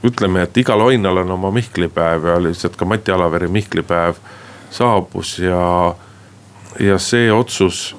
ütleme, 0.04 0.44
et 0.44 0.58
igal 0.58 0.82
oinal 0.82 1.24
on 1.24 1.32
oma 1.32 1.52
Mihklipäev 1.52 2.26
ja 2.26 2.42
lihtsalt 2.44 2.76
ka 2.80 2.86
Mati 2.86 3.12
Alaveri 3.12 3.48
Mihklipäev 3.48 4.20
saabus 4.72 5.40
ja, 5.40 5.96
ja 6.80 7.00
see 7.00 7.32
otsus, 7.32 7.96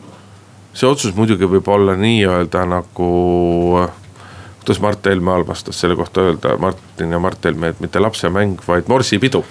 see 0.72 0.88
otsus 0.88 1.16
muidugi 1.16 1.48
võib 1.48 1.68
olla 1.68 1.96
nii-öelda 1.96 2.64
nagu 2.68 3.10
kuidas 4.70 4.80
Mart 4.80 5.06
Helme 5.06 5.32
armastas 5.32 5.80
selle 5.80 5.96
kohta 5.96 6.20
öelda, 6.20 6.56
Martin 6.56 7.12
ja 7.12 7.18
Mart 7.18 7.44
Helme, 7.44 7.68
et 7.68 7.80
mitte 7.80 7.98
lapsemäng, 7.98 8.60
vaid 8.68 8.86
morsipidu. 8.88 9.44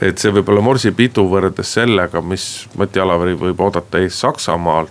Et 0.00 0.18
see 0.18 0.32
võib 0.32 0.48
olla 0.48 0.62
morsipidu 0.64 1.26
võrreldes 1.28 1.74
sellega, 1.76 2.22
mis 2.24 2.44
Mati 2.80 3.00
Alaveri 3.00 3.36
võib 3.38 3.60
oodata 3.60 4.00
ees 4.00 4.20
Saksamaal 4.20 4.88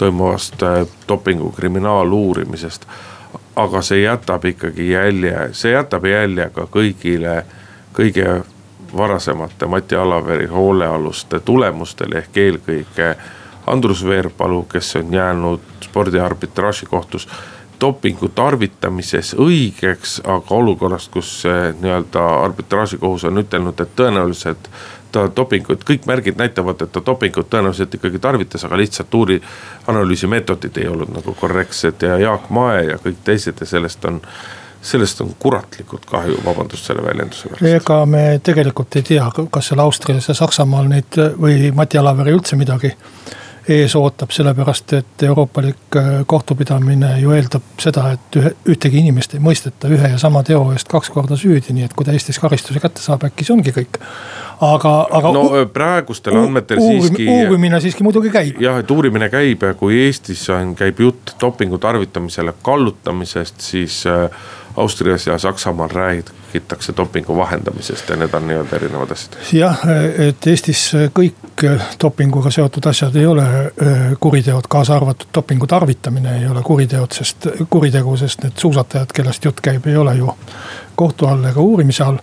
toimuvast 0.00 0.62
äh, 0.62 0.82
dopingu 1.08 1.50
kriminaaluurimisest. 1.56 2.86
Aga 3.60 3.82
see 3.84 4.02
jätab 4.04 4.44
ikkagi 4.44 4.90
jälje, 4.92 5.50
see 5.56 5.72
jätab 5.72 6.04
jälje 6.08 6.50
ka 6.54 6.66
kõigile, 6.70 7.42
kõige 7.96 8.40
varasemate 8.96 9.66
Mati 9.66 9.96
Alaveri 9.96 10.46
hoolealuste 10.46 11.40
tulemustele 11.40 12.24
ehk 12.24 12.36
eelkõige 12.36 13.14
Andrus 13.66 14.04
Veerpalu, 14.06 14.62
kes 14.62 14.96
on 14.96 15.14
jäänud 15.14 15.60
spordiarbitraaži 15.84 16.86
kohtus 16.86 17.28
dopingu 17.80 18.28
tarvitamises 18.34 19.34
õigeks, 19.38 20.20
aga 20.24 20.54
olukorras, 20.54 21.08
kus 21.08 21.42
nii-öelda 21.80 22.24
arbitraažikohus 22.44 23.24
on 23.30 23.42
ütelnud, 23.42 23.80
et 23.80 23.94
tõenäoliselt 23.96 24.70
ta 25.12 25.26
dopingut, 25.36 25.82
kõik 25.86 26.06
märgid 26.06 26.38
näitavad, 26.38 26.82
et 26.82 26.92
ta 26.92 27.02
dopingut 27.06 27.50
tõenäoliselt 27.50 27.94
ikkagi 27.98 28.18
tarvitas, 28.22 28.64
aga 28.64 28.78
lihtsalt 28.78 29.14
uuri 29.14 29.40
analüüsi 29.90 30.30
meetodid 30.30 30.78
ei 30.78 30.88
olnud 30.88 31.10
nagu 31.14 31.34
korrektsed 31.34 32.06
ja 32.06 32.18
Jaak 32.18 32.50
Mae 32.54 32.84
ja 32.92 32.98
kõik 33.02 33.22
teised 33.24 33.60
ja 33.60 33.66
sellest 33.66 34.04
on 34.04 34.22
sellest 34.82 35.20
on 35.20 35.34
kuratlikult 35.38 36.06
kahju, 36.08 36.38
vabandust 36.44 36.86
selle 36.88 37.02
väljenduse 37.04 37.50
pärast. 37.50 37.66
ega 37.68 37.98
me 38.06 38.40
tegelikult 38.42 38.96
ei 38.96 39.02
tea, 39.04 39.26
kas 39.50 39.68
seal 39.68 39.82
Austrias 39.84 40.28
ja 40.28 40.34
Saksamaal 40.34 40.88
neid 40.88 41.18
või 41.36 41.68
Mati 41.76 42.00
Alaveri 42.00 42.32
üldse 42.32 42.56
midagi 42.56 42.94
ees 43.68 43.94
ootab, 43.96 44.30
sellepärast 44.34 44.92
et 44.96 45.22
euroopalik 45.22 45.96
äh, 45.96 46.10
kohtupidamine 46.26 47.12
ju 47.20 47.34
eeldab 47.36 47.66
seda, 47.80 48.10
et 48.16 48.38
ühe, 48.40 48.52
ühtegi 48.72 49.02
inimest 49.02 49.34
ei 49.36 49.42
mõisteta 49.44 49.90
ühe 49.92 50.12
ja 50.14 50.18
sama 50.20 50.42
teo 50.46 50.64
eest 50.74 50.88
kaks 50.90 51.12
korda 51.12 51.36
süüdi, 51.40 51.74
nii 51.76 51.88
et 51.88 51.96
kui 51.96 52.08
ta 52.08 52.14
Eestis 52.16 52.40
karistuse 52.40 52.80
kätte 52.80 53.02
saab, 53.04 53.26
äkki 53.28 53.46
see 53.46 53.56
ongi 53.56 53.74
kõik. 53.76 54.00
Aga, 54.60 54.94
aga. 55.10 55.32
no 55.32 55.44
praegustel 55.72 56.36
andmetel 56.36 56.80
siiski. 56.80 57.28
uurimine 57.28 57.80
siiski 57.80 58.04
muidugi 58.06 58.32
käib. 58.34 58.60
jah, 58.62 58.80
et 58.82 58.90
uurimine 58.90 59.30
käib 59.32 59.64
ja 59.66 59.74
kui 59.74 60.02
Eestis 60.06 60.46
on, 60.54 60.74
käib 60.78 61.00
jutt 61.00 61.34
dopingu 61.40 61.78
tarvitamisele 61.78 62.54
kallutamisest, 62.62 63.60
siis 63.60 64.02
Austrias 64.76 65.26
ja 65.26 65.38
Saksamaal 65.38 65.88
räägitakse 65.92 66.94
dopingu 66.96 67.36
vahendamisest 67.36 68.08
ja 68.08 68.16
need 68.16 68.34
on 68.34 68.46
nii-öelda 68.46 68.76
erinevad 68.76 69.10
asjad. 69.10 69.38
jah, 69.52 69.80
et 70.28 70.46
Eestis 70.46 70.84
kõik 71.16 71.64
dopinguga 72.02 72.52
seotud 72.54 72.86
asjad 72.86 73.16
ei 73.16 73.26
ole 73.26 73.46
kuriteod, 74.20 74.68
kaasa 74.68 74.96
arvatud 74.96 75.32
dopingu 75.34 75.66
tarvitamine 75.66 76.36
ei 76.38 76.46
ole 76.48 76.62
kuriteod, 76.62 77.12
sest 77.12 77.48
kuritegu, 77.70 78.16
sest 78.16 78.46
need 78.46 78.62
suusatajad, 78.62 79.12
kellest 79.14 79.44
jutt 79.44 79.60
käib, 79.60 79.86
ei 79.86 79.96
ole 79.96 80.14
ju 80.16 80.36
kohtu 81.00 81.28
all 81.28 81.48
ega 81.48 81.64
uurimise 81.64 82.04
all. 82.04 82.20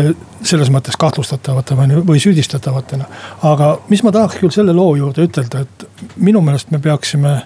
Äh, 0.00 0.10
selles 0.44 0.68
mõttes 0.72 0.98
kahtlustatavatena 1.00 2.02
või 2.04 2.20
süüdistatavatena. 2.20 3.06
aga 3.48 3.78
mis 3.88 4.02
ma 4.04 4.12
tahaks 4.12 4.40
küll 4.40 4.52
selle 4.52 4.74
loo 4.76 4.96
juurde 4.96 5.24
ütelda, 5.24 5.64
et 5.64 6.10
minu 6.16 6.42
meelest 6.44 6.70
me 6.70 6.82
peaksime 6.84 7.38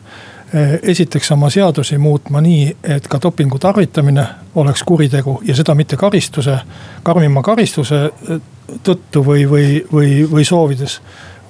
Eh, 0.55 0.79
esiteks 0.83 1.31
oma 1.33 1.51
seadusi 1.53 1.99
muutma 2.01 2.41
nii, 2.41 2.77
et 2.97 3.05
ka 3.09 3.19
dopingu 3.21 3.59
tarvitamine 3.61 4.23
oleks 4.57 4.81
kuritegu 4.89 5.43
ja 5.45 5.57
seda 5.57 5.75
mitte 5.77 5.97
karistuse, 6.01 6.55
karmima 7.05 7.43
karistuse 7.45 7.99
eh, 8.07 8.39
tõttu 8.81 9.21
või, 9.27 9.45
või, 9.51 9.67
või, 9.93 10.23
või 10.31 10.47
soovides. 10.49 11.01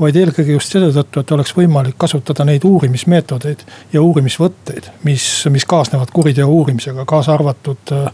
vaid 0.01 0.17
eelkõige 0.17 0.53
just 0.53 0.75
selle 0.75 0.91
tõttu, 0.95 1.21
et 1.21 1.31
oleks 1.31 1.55
võimalik 1.55 1.95
kasutada 1.99 2.45
neid 2.45 2.67
uurimismeetodeid 2.67 3.63
ja 3.93 4.03
uurimisvõtteid, 4.03 4.91
mis, 5.05 5.47
mis 5.51 5.65
kaasnevad 5.65 6.11
kuriteo 6.11 6.49
uurimisega, 6.51 7.05
kaasa 7.07 7.35
arvatud 7.39 7.95
äh, 7.95 8.11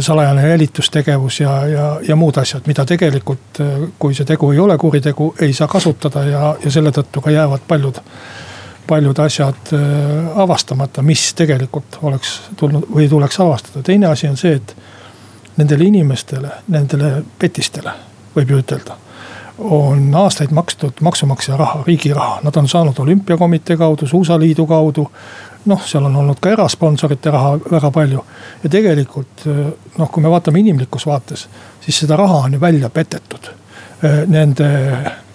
salajane 0.00 0.48
jälitustegevus 0.48 1.40
ja, 1.40 1.66
ja, 1.68 1.86
ja 2.08 2.16
muud 2.16 2.38
asjad, 2.40 2.64
mida 2.66 2.84
tegelikult, 2.88 3.60
kui 3.98 4.14
see 4.16 4.24
tegu 4.24 4.52
ei 4.54 4.58
ole 4.58 4.78
kuritegu, 4.80 5.34
ei 5.40 5.52
saa 5.52 5.68
kasutada 5.68 6.22
ja, 6.24 6.54
ja 6.64 6.72
selle 6.72 6.92
tõttu 6.96 7.20
ka 7.20 7.34
jäävad 7.34 7.66
paljud 7.68 8.00
paljud 8.90 9.18
asjad 9.18 9.70
äh, 9.72 10.38
avastamata, 10.42 11.02
mis 11.02 11.28
tegelikult 11.38 12.00
oleks 12.02 12.40
tulnud 12.56 12.88
või 12.90 13.06
tuleks 13.08 13.38
avastada. 13.40 13.82
teine 13.86 14.08
asi 14.10 14.28
on 14.28 14.36
see, 14.40 14.56
et 14.58 14.74
nendele 15.56 15.86
inimestele, 15.86 16.50
nendele 16.68 17.12
petistele 17.38 17.92
võib 18.34 18.50
ju 18.50 18.58
ütelda 18.64 18.96
on 19.60 20.14
aastaid 20.16 20.50
makstud 20.56 21.02
maksumaksja 21.04 21.56
raha, 21.60 21.82
riigi 21.86 22.14
raha, 22.16 22.38
nad 22.42 22.56
on 22.56 22.68
saanud 22.68 22.98
olümpiakomitee 22.98 23.76
kaudu, 23.76 24.06
suusaliidu 24.06 24.66
kaudu. 24.66 25.10
Noh, 25.64 25.86
seal 25.86 26.04
on 26.08 26.16
olnud 26.16 26.40
ka 26.40 26.52
erasponsorite 26.54 27.30
raha 27.30 27.56
väga 27.70 27.90
palju 27.94 28.24
ja 28.62 28.70
tegelikult 28.70 29.46
äh, 29.46 29.64
noh, 29.98 30.10
kui 30.10 30.22
me 30.22 30.32
vaatame 30.32 30.62
inimlikus 30.62 31.06
vaates, 31.06 31.48
siis 31.80 32.04
seda 32.04 32.16
raha 32.20 32.44
on 32.46 32.56
ju 32.56 32.60
välja 32.60 32.90
petetud. 32.90 33.50
Äh, 34.04 34.22
nende 34.26 34.70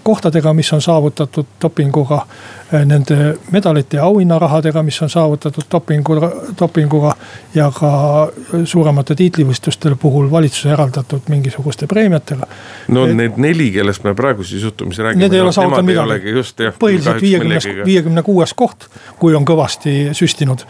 kohtadega, 0.06 0.54
mis 0.54 0.74
on 0.74 0.82
saavutatud 0.82 1.46
dopinguga. 1.62 2.26
Eh, 2.74 2.86
nende 2.86 3.38
medalite 3.52 3.98
ja 3.98 4.04
auhinnarahadega, 4.04 4.84
mis 4.84 5.02
on 5.02 5.10
saavutatud 5.10 5.64
dopingu, 5.72 6.16
dopinguga. 6.60 7.16
ja 7.56 7.72
ka 7.72 7.90
suuremate 8.66 9.16
tiitlivõistluste 9.16 9.96
puhul 10.02 10.32
valitsuse 10.32 10.70
eraldatud 10.74 11.30
mingisuguste 11.30 11.88
preemiatega. 11.88 12.48
no 12.88 13.06
et, 13.06 13.16
need 13.16 13.38
neli, 13.38 13.72
kellest 13.72 14.04
me 14.04 14.14
praegu 14.14 14.44
siis 14.44 14.64
juhtumisi 14.64 15.02
räägime. 15.02 15.26
Need 15.26 15.34
ei 15.34 15.42
ole 15.42 15.54
saavutanud 15.54 15.86
midagi. 15.86 16.34
põhiliselt 16.80 17.22
viiekümnes, 17.22 17.70
viiekümne 17.86 18.24
kuues 18.24 18.54
koht, 18.54 18.90
kui 19.20 19.36
on 19.36 19.46
kõvasti 19.46 20.14
süstinud. 20.14 20.66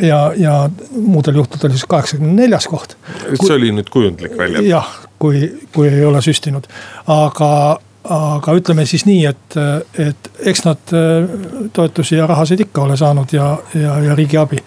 ja, 0.00 0.32
ja 0.36 0.70
muudel 0.96 1.42
juhtudel 1.42 1.76
siis 1.76 1.84
kaheksakümne 1.88 2.32
neljas 2.32 2.68
koht. 2.68 2.96
see 3.34 3.56
oli 3.56 3.72
nüüd 3.72 3.90
kujundlik 3.90 4.38
väljend. 4.38 4.66
jah, 4.66 4.88
kui, 5.18 5.50
kui 5.72 5.88
ei 5.88 6.04
ole 6.04 6.22
süstinud, 6.22 6.68
aga 7.06 7.80
aga 8.04 8.52
ütleme 8.52 8.86
siis 8.86 9.06
nii, 9.08 9.24
et, 9.26 9.56
et 9.98 10.30
eks 10.50 10.64
nad 10.66 10.92
äh, 10.92 11.28
toetusi 11.72 12.18
ja 12.18 12.26
rahasid 12.26 12.60
ikka 12.60 12.82
ole 12.82 12.96
saanud 12.96 13.32
ja, 13.32 13.58
ja, 13.74 13.98
ja 14.00 14.14
riigi 14.14 14.38
abi. 14.38 14.58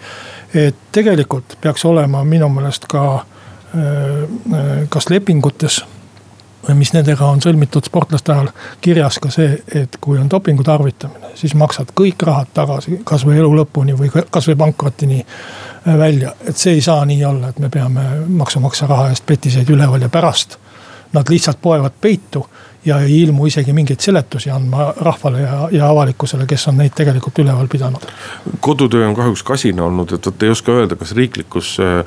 et 0.54 0.76
tegelikult 0.92 1.58
peaks 1.60 1.84
olema 1.84 2.24
minu 2.24 2.48
meelest 2.48 2.88
ka 2.90 3.04
äh, 3.14 3.22
äh, 3.78 4.88
kas 4.88 5.10
lepingutes, 5.10 5.84
mis 6.74 6.92
nendega 6.92 7.26
on 7.30 7.40
sõlmitud 7.40 7.86
sportlaste 7.86 8.32
ajal, 8.32 8.50
kirjas 8.80 9.20
ka 9.22 9.30
see, 9.30 9.54
et 9.74 9.96
kui 10.00 10.18
on 10.18 10.28
dopingu 10.30 10.66
tarvitamine, 10.66 11.30
siis 11.38 11.54
maksad 11.54 11.94
kõik 11.96 12.22
rahad 12.26 12.50
tagasi, 12.54 13.00
kasvõi 13.04 13.38
elu 13.38 13.54
lõpuni 13.60 13.94
või 13.96 14.10
kasvõi 14.30 14.56
pankrotini 14.58 15.24
välja. 15.86 16.34
et 16.44 16.56
see 16.56 16.74
ei 16.74 16.80
saa 16.80 17.04
nii 17.04 17.24
olla, 17.24 17.48
et 17.48 17.58
me 17.58 17.70
peame 17.70 18.02
maksumaksja 18.28 18.88
raha 18.90 19.12
eest 19.12 19.26
petiseid 19.26 19.70
üleval 19.70 20.02
ja 20.02 20.08
pärast 20.08 20.58
nad 21.12 21.24
lihtsalt 21.28 21.62
poevad 21.62 21.92
peitu 22.00 22.46
ja 22.84 23.00
ei 23.00 23.22
ilmu 23.22 23.46
isegi 23.46 23.72
mingeid 23.72 24.00
seletusi 24.00 24.50
andma 24.50 24.92
rahvale 25.00 25.40
ja, 25.40 25.68
ja 25.72 25.88
avalikkusele, 25.90 26.46
kes 26.46 26.68
on 26.68 26.76
neid 26.78 26.94
tegelikult 26.94 27.38
üleval 27.38 27.66
pidanud. 27.68 28.04
kodutöö 28.60 29.08
on 29.08 29.14
kahjuks 29.14 29.42
kasin 29.42 29.80
olnud, 29.80 30.12
et 30.12 30.26
vot 30.26 30.42
ei 30.42 30.50
oska 30.50 30.72
öelda, 30.72 30.96
kas 30.96 31.12
riiklikus, 31.12 31.76
äh, 31.80 32.04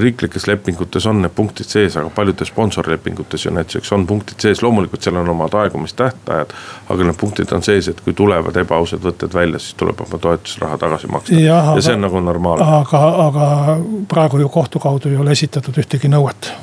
riiklikes 0.00 0.46
lepingutes 0.46 1.06
on 1.06 1.22
need 1.22 1.34
punktid 1.34 1.66
sees, 1.66 1.96
aga 1.96 2.10
paljudes 2.10 2.48
sponsorlepingutes 2.48 3.44
ju 3.44 3.50
näiteks 3.50 3.92
on 3.92 4.06
punktid 4.06 4.40
sees, 4.40 4.62
loomulikult 4.62 5.02
seal 5.02 5.16
on 5.16 5.28
omad 5.28 5.54
aegumistähtajad. 5.54 6.54
aga 6.88 7.04
need 7.04 7.18
punktid 7.20 7.52
on 7.52 7.62
sees, 7.62 7.88
et 7.88 8.00
kui 8.00 8.14
tulevad 8.14 8.56
ebaausad 8.56 9.02
võtted 9.02 9.34
välja, 9.34 9.58
siis 9.58 9.74
tuleb 9.74 10.00
oma 10.06 10.18
toetusraha 10.18 10.78
tagasi 10.78 11.06
maksta 11.06 11.34
ja, 11.34 11.60
ja 11.74 11.82
see 11.82 11.98
on 11.98 12.06
nagu 12.06 12.20
normaalne. 12.20 12.70
aga, 12.78 13.02
aga 13.26 13.76
praegu 14.08 14.38
ju 14.38 14.48
kohtu 14.48 14.78
kaudu 14.78 15.08
ei 15.08 15.16
ole 15.16 15.34
esitatud 15.34 15.82
ühtegi 15.82 16.08
nõuet 16.08 16.54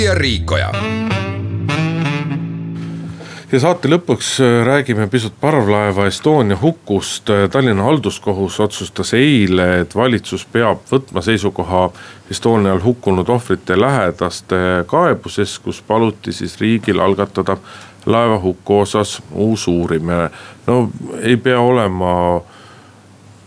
Muuli 0.00 0.08
ja 0.08 0.14
Riikoja 0.14 0.72
ja 3.52 3.58
saate 3.60 3.88
lõpuks 3.90 4.30
äh, 4.40 4.62
räägime 4.64 5.04
pisut 5.12 5.34
parvlaeva 5.40 6.06
Estonia 6.08 6.56
hukust. 6.56 7.28
Äh, 7.28 7.50
Tallinna 7.52 7.84
halduskohus 7.84 8.56
otsustas 8.64 9.12
eile, 9.18 9.66
et 9.82 9.92
valitsus 9.94 10.46
peab 10.52 10.86
võtma 10.88 11.20
seisukoha 11.20 11.82
Estonial 12.32 12.80
hukkunud 12.80 13.28
ohvrite 13.28 13.76
lähedaste 13.76 14.62
kaebuses, 14.88 15.58
kus 15.58 15.82
paluti 15.84 16.32
siis 16.32 16.56
riigil 16.62 17.04
algatada 17.04 17.58
laeva 18.06 18.40
huku 18.40 18.80
osas 18.86 19.18
uus 19.32 19.68
uurimine. 19.68 20.30
no 20.66 20.88
ei 21.20 21.36
pea 21.36 21.60
olema 21.60 22.40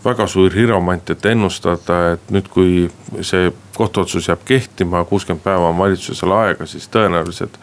väga 0.04 0.26
suur 0.30 0.54
hiromant, 0.54 1.10
et 1.10 1.26
ennustada, 1.26 2.12
et 2.12 2.30
nüüd, 2.30 2.46
kui 2.54 2.90
see 3.22 3.50
kohtuotsus 3.74 4.28
jääb 4.28 4.44
kehtima, 4.44 5.04
kuuskümmend 5.04 5.44
päeva 5.44 5.68
on 5.68 5.78
valitsusel 5.78 6.32
aega, 6.32 6.66
siis 6.66 6.88
tõenäoliselt 6.88 7.58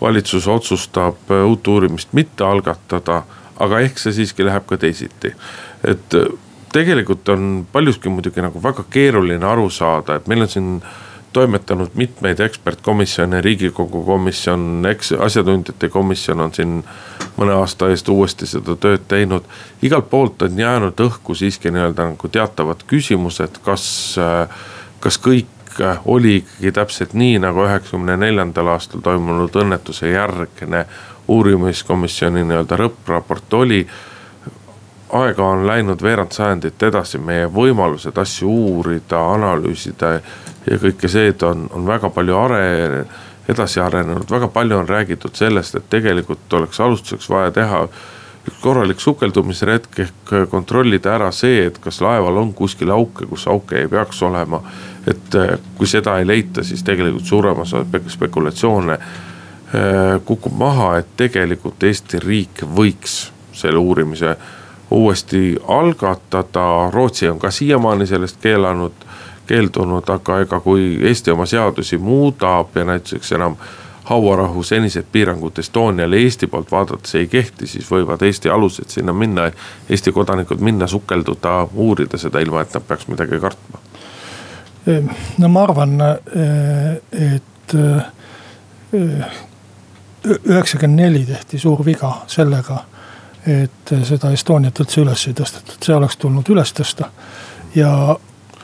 valitsus 0.00 0.48
otsustab 0.48 1.30
äh, 1.30 1.44
uut 1.46 1.66
uurimist 1.66 2.12
mitte 2.12 2.44
algatada, 2.44 3.22
aga 3.58 3.80
ehk 3.80 3.98
see 3.98 4.12
siiski 4.20 4.46
läheb 4.46 4.66
ka 4.66 4.78
teisiti. 4.78 5.34
et 5.84 6.14
äh, 6.14 6.30
tegelikult 6.72 7.28
on 7.28 7.66
paljuski 7.72 8.08
muidugi 8.08 8.42
nagu 8.44 8.62
väga 8.62 8.84
keeruline 8.90 9.46
aru 9.46 9.70
saada, 9.70 10.16
et 10.16 10.26
meil 10.26 10.42
on 10.44 10.48
siin 10.48 10.72
toimetanud 11.32 11.88
mitmeid 11.94 12.40
ekspertkomisjone, 12.40 13.40
riigikogu 13.40 14.02
komisjon, 14.04 14.86
eks 14.88 15.12
asjatundjate 15.12 15.88
komisjon 15.92 16.40
on 16.40 16.54
siin 16.54 16.78
mõne 17.36 17.54
aasta 17.58 17.90
eest 17.92 18.08
uuesti 18.08 18.46
seda 18.48 18.76
tööd 18.80 19.04
teinud. 19.08 19.44
igalt 19.82 20.10
poolt 20.10 20.42
on 20.42 20.58
jäänud 20.58 21.00
õhku 21.00 21.34
siiski 21.34 21.70
nii-öelda 21.70 22.10
nagu 22.12 22.28
teatavad 22.28 22.82
küsimused, 22.86 23.60
kas, 23.64 23.84
äh, 24.18 24.48
kas 25.00 25.18
kõik 25.22 25.54
kõik 25.78 26.00
oli 26.04 26.36
ikkagi 26.36 26.72
täpselt 26.72 27.14
nii, 27.14 27.38
nagu 27.38 27.62
üheksakümne 27.64 28.16
neljandal 28.16 28.66
aastal 28.74 29.00
toimunud 29.00 29.54
õnnetuse 29.54 30.10
järgne 30.10 30.86
uurimiskomisjoni 31.28 32.44
nii-öelda 32.44 32.78
lõppraport 32.78 33.54
oli. 33.54 33.86
aega 35.12 35.44
on 35.44 35.66
läinud 35.66 36.02
veerand 36.02 36.32
sajandit 36.32 36.82
edasi, 36.82 37.18
meie 37.18 37.46
võimalused 37.46 38.18
asju 38.18 38.48
uurida, 38.48 39.22
analüüsida 39.34 40.10
ja 40.66 40.78
kõike 40.82 41.08
seda 41.08 41.48
on, 41.48 41.68
on 41.72 41.86
väga 41.86 42.10
palju 42.10 42.36
are-, 42.36 43.06
edasi 43.48 43.80
arenenud, 43.80 44.30
väga 44.30 44.48
palju 44.48 44.78
on 44.78 44.88
räägitud 44.88 45.34
sellest, 45.34 45.74
et 45.74 45.90
tegelikult 45.90 46.52
oleks 46.52 46.80
alustuseks 46.80 47.30
vaja 47.30 47.50
teha 47.50 47.86
korralik 48.60 49.00
sukeldumisretk 49.00 49.98
ehk 50.04 50.30
kontrollida 50.50 51.14
ära 51.14 51.32
see, 51.32 51.66
et 51.68 51.78
kas 51.82 52.00
laeval 52.00 52.40
on 52.40 52.54
kuskil 52.56 52.90
auke, 52.90 53.26
kus 53.26 53.46
auke 53.50 53.82
ei 53.82 53.88
peaks 53.88 54.22
olema 54.22 54.62
et 55.08 55.34
äh, 55.34 55.58
kui 55.76 55.86
seda 55.86 56.18
ei 56.18 56.26
leita, 56.26 56.62
siis 56.64 56.82
tegelikult 56.82 57.24
suurem 57.24 57.62
osa 57.64 57.84
spekulatsioone 58.08 58.92
äh, 58.92 60.20
kukub 60.24 60.52
maha, 60.58 60.96
et 60.98 61.16
tegelikult 61.16 61.82
Eesti 61.82 62.20
riik 62.24 62.64
võiks 62.76 63.18
selle 63.52 63.78
uurimise 63.78 64.36
uuesti 64.90 65.56
algatada. 65.68 66.90
Rootsi 66.92 67.28
on 67.28 67.38
ka 67.38 67.50
siiamaani 67.50 68.06
sellest 68.06 68.40
keelanud, 68.42 69.04
keeldunud, 69.46 70.08
aga 70.08 70.40
ega 70.44 70.60
kui 70.60 70.96
Eesti 71.08 71.34
oma 71.34 71.46
seadusi 71.46 71.98
muudab 71.98 72.76
ja 72.76 72.84
näiteks 72.88 73.32
enam 73.36 73.56
hauarahu 74.08 74.62
senised 74.62 75.04
piirangud 75.12 75.58
Estoniale 75.58 76.16
Eesti 76.16 76.46
poolt 76.46 76.70
vaadates 76.72 77.14
ei 77.14 77.26
kehti, 77.28 77.66
siis 77.66 77.90
võivad 77.90 78.22
Eesti 78.24 78.48
alused 78.48 78.88
sinna 78.88 79.12
minna, 79.12 79.50
Eesti 79.90 80.12
kodanikud 80.12 80.60
minna 80.64 80.86
sukelduda, 80.86 81.68
uurida 81.74 82.18
seda, 82.18 82.40
ilma 82.40 82.64
et 82.64 82.74
nad 82.74 82.86
peaks 82.88 83.08
midagi 83.08 83.40
kartma. 83.40 83.82
No 85.38 85.48
ma 85.52 85.62
arvan, 85.66 85.98
et 87.12 87.74
eh, 87.76 89.34
üheksakümmend 90.24 91.02
neli 91.02 91.26
tehti 91.28 91.58
suur 91.58 91.84
viga 91.84 92.12
sellega, 92.26 92.78
et 93.46 93.92
seda 94.08 94.32
Estoniat 94.32 94.80
üldse 94.80 95.02
üles 95.04 95.26
ei 95.28 95.36
tõstetud, 95.36 95.76
see 95.84 95.96
oleks 95.96 96.16
tulnud 96.16 96.48
üles 96.54 96.72
tõsta. 96.76 97.10
Ja 97.76 98.16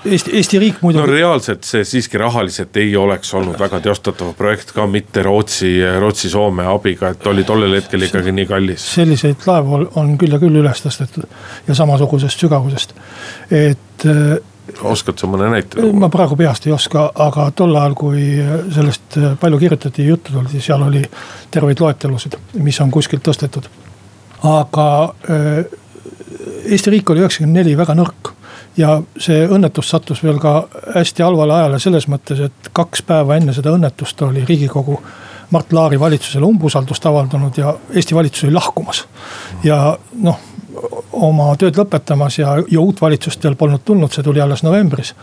Eesti, 0.05 0.36
Eesti 0.36 0.59
riik 0.59 0.80
muidugi. 0.82 1.00
no 1.00 1.09
reaalselt 1.09 1.64
see 1.64 1.84
siiski 1.88 2.18
rahaliselt 2.20 2.76
ei 2.76 2.96
oleks 2.96 3.30
olnud 3.34 3.57
väga 3.59 3.80
teostatav 3.84 4.34
projekt 4.36 4.74
ka 4.76 4.86
mitte 4.86 5.22
Rootsi, 5.24 5.78
Rootsi-Soome 6.00 6.66
abiga, 6.68 7.14
et 7.14 7.26
oli 7.26 7.44
tollel 7.44 7.78
hetkel 7.78 8.05
ikkagi 8.09 8.32
nii 8.36 8.46
kallis. 8.50 8.88
selliseid 8.98 9.46
laevu 9.48 9.80
on 10.00 10.16
küll 10.20 10.36
ja 10.36 10.40
küll 10.42 10.61
üles 10.61 10.84
tõstetud 10.84 11.24
ja 11.68 11.76
samasugusest 11.78 12.44
sügavusest, 12.44 12.92
et 13.50 14.05
oskad 14.82 15.20
sa 15.20 15.28
mõne 15.30 15.48
näite 15.52 15.78
tuua? 15.78 15.92
ma 16.05 16.11
praegu 16.12 16.36
peast 16.36 16.68
ei 16.68 16.76
oska, 16.76 17.07
aga 17.24 17.48
tol 17.57 17.72
ajal, 17.76 17.96
kui 17.98 18.28
sellest 18.74 19.18
palju 19.40 19.62
kirjutati 19.64 20.05
ja 20.05 20.14
juttu 20.14 20.36
tuldi, 20.36 20.61
seal 20.61 20.84
oli 20.84 21.02
terveid 21.50 21.80
loetelusid, 21.80 22.36
mis 22.61 22.80
on 22.84 22.92
kuskilt 22.92 23.24
tõstetud. 23.24 23.72
aga 24.52 24.88
äh, 25.30 25.64
Eesti 26.64 26.90
riik 26.90 27.11
oli 27.11 27.20
üheksakümmend 27.20 27.61
neli 27.61 27.76
väga 27.76 27.96
nõrk 27.96 28.34
ja 28.77 28.97
see 29.18 29.45
õnnetus 29.47 29.91
sattus 29.91 30.22
veel 30.25 30.41
ka 30.43 30.55
hästi 30.95 31.22
halvale 31.22 31.55
ajale 31.55 31.79
selles 31.83 32.09
mõttes, 32.11 32.41
et 32.49 32.72
kaks 32.72 33.05
päeva 33.07 33.37
enne 33.37 33.55
seda 33.55 33.75
õnnetust 33.75 34.22
oli 34.27 34.45
riigikogu 34.49 34.99
Mart 35.55 35.72
Laari 35.72 36.01
valitsusele 36.01 36.47
umbusaldust 36.47 37.07
avaldanud 37.07 37.59
ja 37.59 37.77
Eesti 37.95 38.14
valitsus 38.14 38.45
oli 38.45 38.55
lahkumas. 38.57 39.05
ja 39.64 39.97
noh 40.22 40.41
oma 41.12 41.53
tööd 41.61 41.77
lõpetamas 41.79 42.39
ja, 42.39 42.57
ja 42.70 42.81
uut 42.81 43.01
valitsust 43.01 43.45
veel 43.45 43.57
polnud 43.57 43.85
tulnud, 43.85 44.12
see 44.12 44.25
tuli 44.27 44.41
alles 44.41 44.62
novembris. 44.62 45.14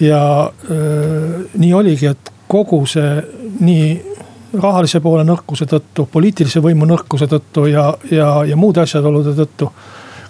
ja 0.00 0.50
öö, 0.70 1.44
nii 1.58 1.72
oligi, 1.74 2.06
et 2.06 2.32
kogu 2.48 2.84
see 2.86 3.22
nii 3.60 3.88
rahalise 4.62 5.00
poole 5.04 5.24
nõrkuse 5.28 5.66
tõttu, 5.68 6.06
poliitilise 6.12 6.62
võimu 6.64 6.86
nõrkuse 6.88 7.26
tõttu 7.28 7.66
ja, 7.68 7.90
ja, 8.10 8.28
ja 8.48 8.56
muude 8.56 8.80
asjaolude 8.80 9.34
tõttu. 9.36 9.70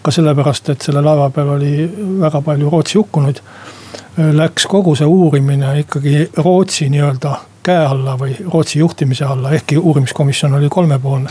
Ka 0.02 0.10
sellepärast, 0.14 0.68
et 0.72 0.82
selle 0.82 1.02
laeva 1.04 1.30
peal 1.30 1.54
oli 1.56 1.72
väga 2.20 2.40
palju 2.42 2.70
Rootsi 2.70 2.98
hukkunuid. 2.98 3.42
Läks 4.34 4.66
kogu 4.66 4.94
see 4.98 5.06
uurimine 5.06 5.78
ikkagi 5.84 6.30
Rootsi 6.36 6.88
nii-öelda 6.90 7.36
käe 7.68 7.84
alla 7.86 8.16
või 8.18 8.34
Rootsi 8.52 8.78
juhtimise 8.78 9.24
alla, 9.24 9.50
ehkki 9.54 9.78
uurimiskomisjon 9.78 10.54
oli 10.54 10.68
kolmepoolne. 10.72 11.30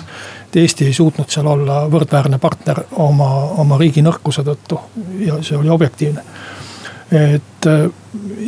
Eesti 0.57 0.87
ei 0.89 0.93
suutnud 0.93 1.29
seal 1.29 1.45
olla 1.47 1.83
võrdväärne 1.91 2.39
partner 2.41 2.79
oma, 3.03 3.27
oma 3.61 3.77
riigi 3.77 4.01
nõrkuse 4.01 4.41
tõttu 4.45 4.79
ja 5.21 5.37
see 5.45 5.57
oli 5.57 5.69
objektiivne. 5.69 6.23
Et 7.11 7.65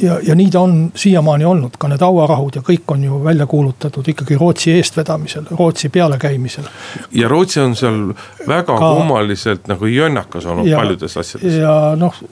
ja, 0.01 0.20
ja 0.24 0.36
nii 0.36 0.49
ta 0.51 0.60
on 0.60 0.91
siiamaani 0.95 1.45
olnud, 1.45 1.78
ka 1.80 1.88
need 1.91 2.03
hauarahud 2.03 2.60
ja 2.60 2.64
kõik 2.66 2.93
on 2.93 3.03
ju 3.03 3.24
välja 3.24 3.47
kuulutatud 3.49 4.07
ikkagi 4.07 4.38
Rootsi 4.39 4.74
eestvedamisel, 4.76 5.47
Rootsi 5.51 5.89
pealekäimisel. 5.89 6.68
ja 7.12 7.28
Rootsi 7.28 7.60
on 7.60 7.76
seal 7.76 7.99
väga 8.47 8.78
ka, 8.78 8.93
kummaliselt 8.95 9.68
nagu 9.68 9.86
jonnakas 9.86 10.45
olnud 10.45 10.68
ja, 10.68 10.78
paljudes 10.78 11.18
asjades. 11.18 11.60
ja 11.62 11.76
noh 11.99 12.24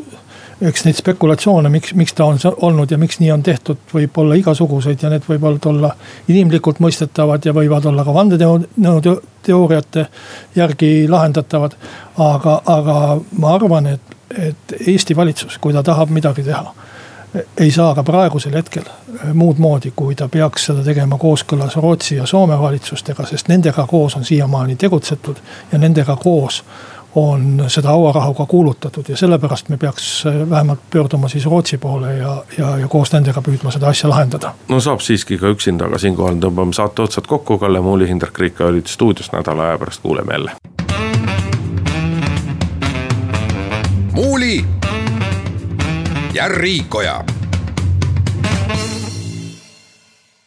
eks 0.62 0.86
neid 0.88 0.98
spekulatsioone, 0.98 1.70
miks, 1.70 1.94
miks 1.94 2.16
ta 2.18 2.26
on 2.26 2.40
olnud 2.66 2.92
ja 2.92 2.98
miks 2.98 3.20
nii 3.22 3.32
on 3.32 3.44
tehtud, 3.46 3.78
võib 3.94 4.16
olla 4.18 4.38
igasuguseid 4.40 5.04
ja 5.04 5.12
need 5.14 5.26
võivad 5.30 5.66
olla 5.70 5.92
inimlikult 6.34 6.82
mõistetavad 6.84 7.46
ja 7.46 7.54
võivad 7.54 7.86
olla 7.86 8.06
ka 8.06 8.16
vandenõuteooriate 8.16 10.08
järgi 10.56 10.92
lahendatavad. 11.10 11.78
aga, 12.18 12.62
aga 12.66 13.20
ma 13.38 13.54
arvan, 13.54 13.88
et, 13.94 14.17
et 14.38 14.76
Eesti 14.88 15.16
valitsus, 15.16 15.58
kui 15.58 15.74
ta 15.74 15.84
tahab 15.84 16.10
midagi 16.10 16.44
teha 16.44 16.74
ei 17.60 17.72
saa 17.72 17.96
ka 17.96 18.04
praegusel 18.04 18.54
hetkel 18.56 18.84
muud 19.34 19.58
moodi, 19.60 19.92
kui 19.96 20.16
ta 20.16 20.28
peaks 20.32 20.70
seda 20.70 20.84
tegema 20.84 21.18
kooskõlas 21.22 21.76
Rootsi 21.76 22.16
ja 22.16 22.26
Soome 22.26 22.60
valitsustega, 22.60 23.26
sest 23.26 23.52
nendega 23.52 23.88
koos 23.88 24.16
on 24.16 24.26
siiamaani 24.26 24.76
tegutsetud 24.76 25.42
ja 25.72 25.80
nendega 25.80 26.16
koos 26.16 26.64
on 27.16 27.64
seda 27.68 27.90
hauarahuga 27.90 28.46
kuulutatud 28.46 29.10
ja 29.10 29.18
sellepärast 29.18 29.70
me 29.70 29.78
peaks 29.78 30.26
äh, 30.26 30.50
vähemalt 30.50 30.80
pöörduma 30.90 31.28
siis 31.28 31.46
Rootsi 31.46 31.78
poole 31.78 32.14
ja, 32.14 32.44
ja, 32.58 32.78
ja 32.78 32.88
koos 32.88 33.14
nendega 33.14 33.42
püüdma 33.42 33.72
seda 33.74 33.90
asja 33.90 34.10
lahendada. 34.10 34.54
no 34.70 34.80
saab 34.80 35.02
siiski 35.02 35.38
ka 35.38 35.50
üksinda, 35.56 35.90
aga 35.90 35.98
siinkohal 35.98 36.38
tõmbame 36.44 36.78
saate 36.78 37.02
otsad 37.02 37.28
kokku, 37.28 37.58
Kalle 37.58 37.82
Muuli, 37.82 38.08
Hindrek 38.08 38.40
Riik 38.40 38.62
olid 38.62 38.88
stuudios 38.88 39.32
nädala 39.34 39.72
aja 39.72 39.78
pärast, 39.78 40.02
kuuleme 40.02 40.34
jälle. 40.34 40.52
Muuli 44.38 44.66
ja 46.34 46.48
Riikoja 46.48 47.24